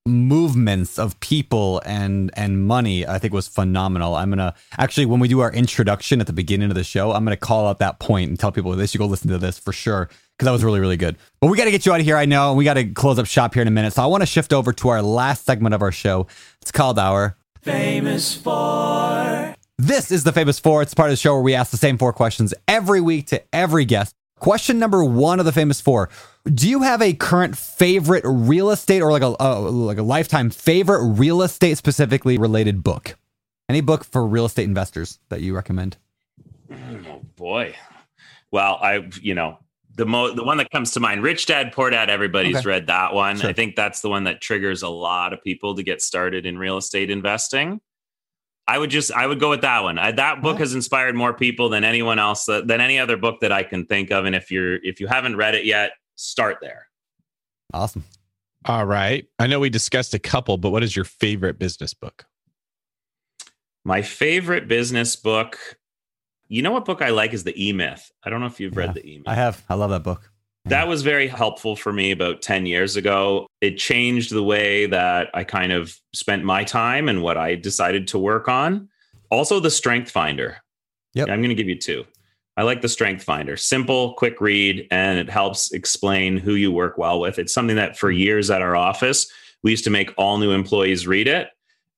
[0.06, 4.14] movements of people and and money i think was phenomenal.
[4.14, 7.24] I'm gonna actually when we do our introduction at the beginning of the show i'm
[7.24, 9.72] gonna call out that point and tell people they should go listen to this for
[9.72, 11.16] sure because that was really really good.
[11.40, 13.18] But we got to get you out of here i know we got to close
[13.18, 13.92] up shop here in a minute.
[13.92, 16.26] So i want to shift over to our last segment of our show.
[16.62, 19.54] It's called our famous four.
[19.78, 20.82] This is the famous four.
[20.82, 23.42] It's part of the show where we ask the same four questions every week to
[23.52, 24.14] every guest.
[24.38, 26.08] Question number one of the famous four
[26.54, 30.50] do you have a current favorite real estate or like a uh, like a lifetime
[30.50, 33.16] favorite real estate specifically related book?
[33.68, 35.96] Any book for real estate investors that you recommend?
[36.70, 37.74] Oh boy.
[38.52, 39.58] Well, I you know,
[39.96, 42.68] the mo the one that comes to mind, Rich Dad Poor Dad, everybody's okay.
[42.68, 43.38] read that one.
[43.38, 43.50] Sure.
[43.50, 46.58] I think that's the one that triggers a lot of people to get started in
[46.58, 47.80] real estate investing.
[48.68, 49.98] I would just I would go with that one.
[49.98, 53.52] I, that book has inspired more people than anyone else than any other book that
[53.52, 54.24] I can think of.
[54.24, 56.88] And if you're if you haven't read it yet, start there.
[57.72, 58.04] Awesome.
[58.64, 59.26] All right.
[59.38, 62.26] I know we discussed a couple, but what is your favorite business book?
[63.84, 65.58] My favorite business book,
[66.48, 68.10] you know what book I like is The E Myth.
[68.24, 69.28] I don't know if you've yeah, read The E Myth.
[69.28, 69.64] I have.
[69.68, 70.32] I love that book.
[70.64, 73.46] That was very helpful for me about 10 years ago.
[73.60, 78.08] It changed the way that I kind of spent my time and what I decided
[78.08, 78.88] to work on.
[79.30, 80.56] Also, The Strength Finder.
[81.14, 81.28] Yep.
[81.28, 82.04] I'm going to give you two.
[82.56, 83.56] I like the Strength Finder.
[83.56, 87.38] Simple, quick read, and it helps explain who you work well with.
[87.38, 89.30] It's something that for years at our office,
[89.62, 91.48] we used to make all new employees read it,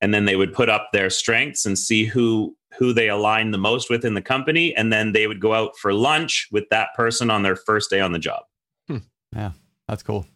[0.00, 3.58] and then they would put up their strengths and see who who they align the
[3.58, 6.88] most with in the company, and then they would go out for lunch with that
[6.94, 8.42] person on their first day on the job.
[8.86, 8.98] Hmm.
[9.34, 9.52] Yeah,
[9.88, 10.26] that's cool.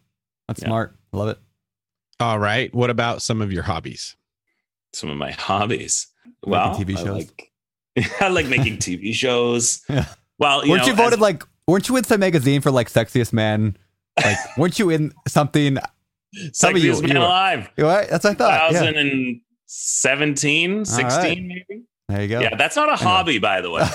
[0.47, 0.67] That's yeah.
[0.67, 0.95] smart.
[1.13, 1.39] Love it.
[2.19, 2.73] All right.
[2.73, 4.15] What about some of your hobbies?
[4.93, 6.07] Some of my hobbies.
[6.45, 7.07] Well, TV shows.
[7.07, 7.51] I like
[8.19, 9.83] I like making TV shows.
[9.89, 10.05] Yeah.
[10.39, 11.43] Well, you weren't know, you voted as, like?
[11.67, 13.77] Weren't you in some magazine for like sexiest man?
[14.23, 15.77] Like, weren't you in something?
[16.35, 17.69] Sexiest you, man you alive.
[17.75, 18.09] What?
[18.09, 18.71] That's what I thought.
[18.71, 21.41] 2017, 16, right.
[21.41, 21.83] maybe.
[22.09, 22.41] There you go.
[22.41, 23.87] Yeah, that's not a hobby, by the way.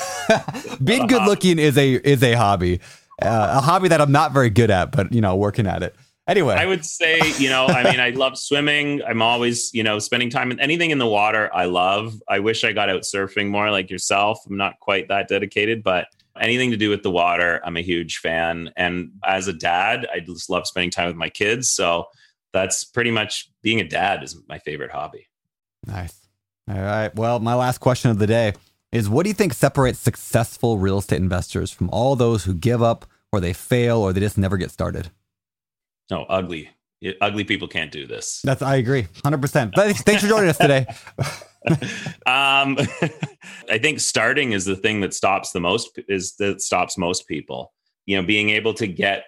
[0.83, 2.81] Being good looking is a is a hobby,
[3.20, 5.95] uh, a hobby that I'm not very good at, but you know, working at it.
[6.29, 9.03] Anyway, I would say, you know, I mean, I love swimming.
[9.03, 11.51] I'm always, you know, spending time in anything in the water.
[11.55, 12.23] I love.
[12.29, 14.45] I wish I got out surfing more like yourself.
[14.47, 16.07] I'm not quite that dedicated, but
[16.39, 18.71] anything to do with the water, I'm a huge fan.
[18.77, 21.71] And as a dad, I just love spending time with my kids.
[21.71, 22.09] So
[22.53, 25.27] that's pretty much being a dad is my favorite hobby.
[25.87, 26.29] Nice.
[26.71, 27.15] All right.
[27.15, 28.53] Well, my last question of the day
[28.93, 32.83] is what do you think separates successful real estate investors from all those who give
[32.83, 35.11] up or they fail or they just never get started?
[36.11, 36.71] No, ugly.
[37.21, 38.41] Ugly people can't do this.
[38.43, 39.05] That's I agree.
[39.25, 39.73] 100%.
[39.75, 40.87] But thanks for joining us today.
[42.27, 42.77] um,
[43.71, 47.73] I think starting is the thing that stops the most is that stops most people.
[48.07, 49.25] You know, being able to get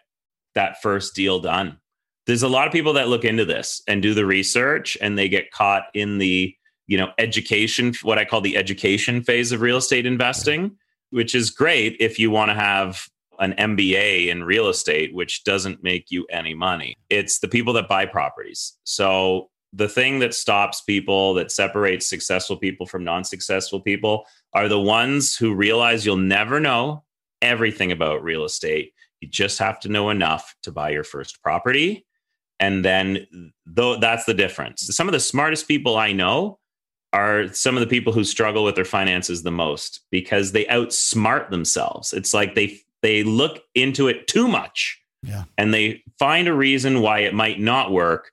[0.55, 1.78] that first deal done.
[2.27, 5.28] There's a lot of people that look into this and do the research and they
[5.28, 6.55] get caught in the,
[6.86, 10.77] you know, education, what I call the education phase of real estate investing,
[11.11, 13.07] which is great if you want to have
[13.40, 16.94] an MBA in real estate, which doesn't make you any money.
[17.08, 18.76] It's the people that buy properties.
[18.84, 24.68] So the thing that stops people, that separates successful people from non successful people, are
[24.68, 27.04] the ones who realize you'll never know
[27.40, 28.92] everything about real estate.
[29.20, 32.06] You just have to know enough to buy your first property.
[32.58, 34.94] And then, though, that's the difference.
[34.94, 36.58] Some of the smartest people I know
[37.12, 41.50] are some of the people who struggle with their finances the most because they outsmart
[41.50, 42.12] themselves.
[42.12, 45.44] It's like they they look into it too much yeah.
[45.59, 48.32] and they find a reason why it might not work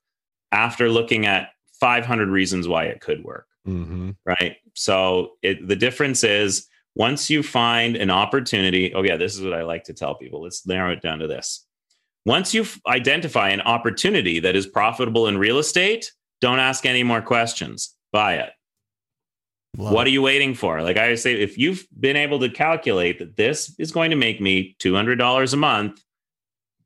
[0.52, 1.50] after looking at
[1.80, 4.12] 500 reasons why it could work Mm-hmm.
[4.26, 4.56] right?
[4.76, 9.54] So it, the difference is once you find an opportunity oh yeah this is what
[9.54, 10.44] i like to tell people.
[10.44, 11.66] Let's narrow it down to this.
[12.26, 17.22] Once you identify an opportunity that is profitable in real estate don't ask any more
[17.22, 17.96] questions.
[18.12, 18.52] Buy it
[19.78, 20.10] Love what it.
[20.10, 20.82] are you waiting for?
[20.82, 24.42] Like I say, if you've been able to calculate that this is going to make
[24.42, 26.02] me $200 a month,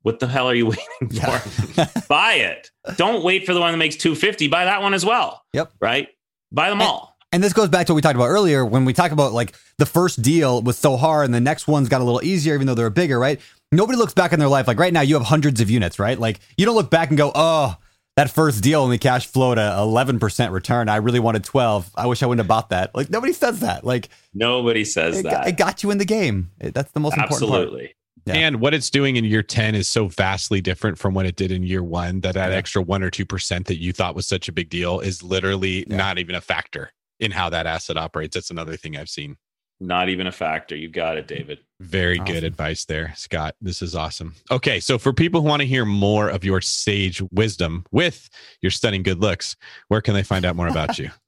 [0.04, 0.66] what the hell are you
[1.02, 2.02] waiting for?
[2.10, 2.70] Buy it.
[2.98, 4.48] Don't wait for the one that makes 250.
[4.50, 5.42] Buy that one as well.
[5.54, 5.72] Yep.
[5.80, 6.10] Right?
[6.52, 7.12] Buy them And- all.
[7.34, 9.56] And this goes back to what we talked about earlier when we talk about like
[9.78, 12.68] the first deal was so hard and the next one's got a little easier, even
[12.68, 13.40] though they're bigger, right?
[13.72, 14.68] Nobody looks back in their life.
[14.68, 16.20] Like right now, you have hundreds of units, right?
[16.20, 17.78] Like you don't look back and go, oh,
[18.18, 20.90] that first deal only cash flowed a 11% return.
[20.90, 21.92] I really wanted 12.
[21.96, 22.94] I wish I wouldn't have bought that.
[22.94, 23.84] Like nobody says that.
[23.86, 25.32] Like Nobody says it, that.
[25.32, 26.52] got, it got you in the game.
[26.60, 27.52] It- That's the most important part.
[27.62, 27.96] Absolutely.
[28.26, 28.34] Yeah.
[28.36, 31.52] And what it's doing in year 10 is so vastly different from what it did
[31.52, 32.56] in year one that that Yeah.
[32.58, 35.96] extra one or 2% that you thought was such a big deal is literally Yeah.
[35.98, 38.36] not even a factor in how that asset operates.
[38.36, 39.38] That's another thing I've seen.
[39.82, 40.76] Not even a factor.
[40.76, 41.58] You got it, David.
[41.80, 43.56] Very good advice there, Scott.
[43.60, 44.36] This is awesome.
[44.52, 48.30] Okay, so for people who want to hear more of your sage wisdom with
[48.62, 49.56] your stunning good looks,
[49.88, 51.10] where can they find out more about you?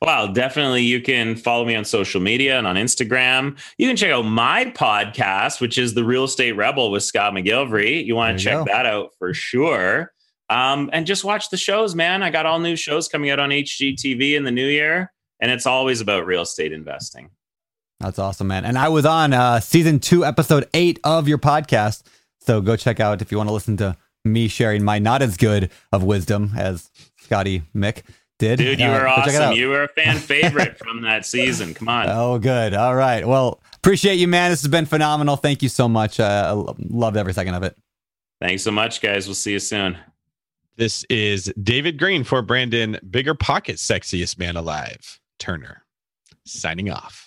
[0.00, 3.58] Well, definitely you can follow me on social media and on Instagram.
[3.78, 8.04] You can check out my podcast, which is The Real Estate Rebel with Scott McGillivray.
[8.04, 8.64] You want to check go.
[8.66, 10.12] that out for sure.
[10.48, 12.22] Um, and just watch the shows, man.
[12.22, 15.66] I got all new shows coming out on HGTV in the new year, and it's
[15.66, 17.30] always about real estate investing.
[18.00, 18.64] That's awesome, man.
[18.64, 22.02] And I was on uh, season two, episode eight of your podcast.
[22.40, 25.36] So go check out if you want to listen to me sharing my not as
[25.36, 28.02] good of wisdom as Scotty Mick
[28.38, 28.58] did.
[28.58, 29.56] Dude, you Uh, were go check it awesome.
[29.58, 31.72] You were a fan favorite from that season.
[31.74, 32.08] Come on.
[32.10, 32.74] Oh, good.
[32.74, 33.26] All right.
[33.26, 34.50] Well, appreciate you, man.
[34.50, 35.36] This has been phenomenal.
[35.36, 36.20] Thank you so much.
[36.20, 37.76] Uh, I loved every second of it.
[38.40, 39.26] Thanks so much, guys.
[39.26, 39.96] We'll see you soon.
[40.76, 45.84] This is David Greene for Brandon Bigger Pocket Sexiest Man Alive, Turner,
[46.44, 47.26] signing off.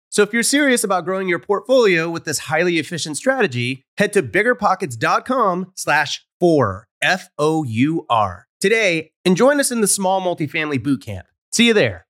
[0.11, 4.21] So if you're serious about growing your portfolio with this highly efficient strategy, head to
[4.21, 11.23] biggerpockets.com slash four, F-O-U-R, today and join us in the small multifamily bootcamp.
[11.53, 12.07] See you there.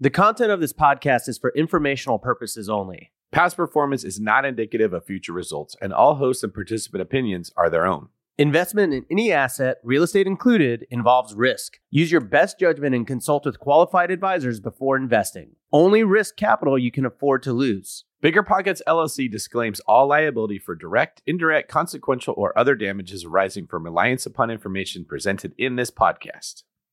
[0.00, 3.12] The content of this podcast is for informational purposes only.
[3.30, 7.70] Past performance is not indicative of future results, and all hosts and participant opinions are
[7.70, 8.08] their own.
[8.36, 11.78] Investment in any asset, real estate included, involves risk.
[11.90, 15.54] Use your best judgment and consult with qualified advisors before investing.
[15.74, 18.04] Only risk capital you can afford to lose.
[18.20, 23.82] Bigger Pockets LLC disclaims all liability for direct, indirect, consequential, or other damages arising from
[23.82, 26.62] reliance upon information presented in this podcast.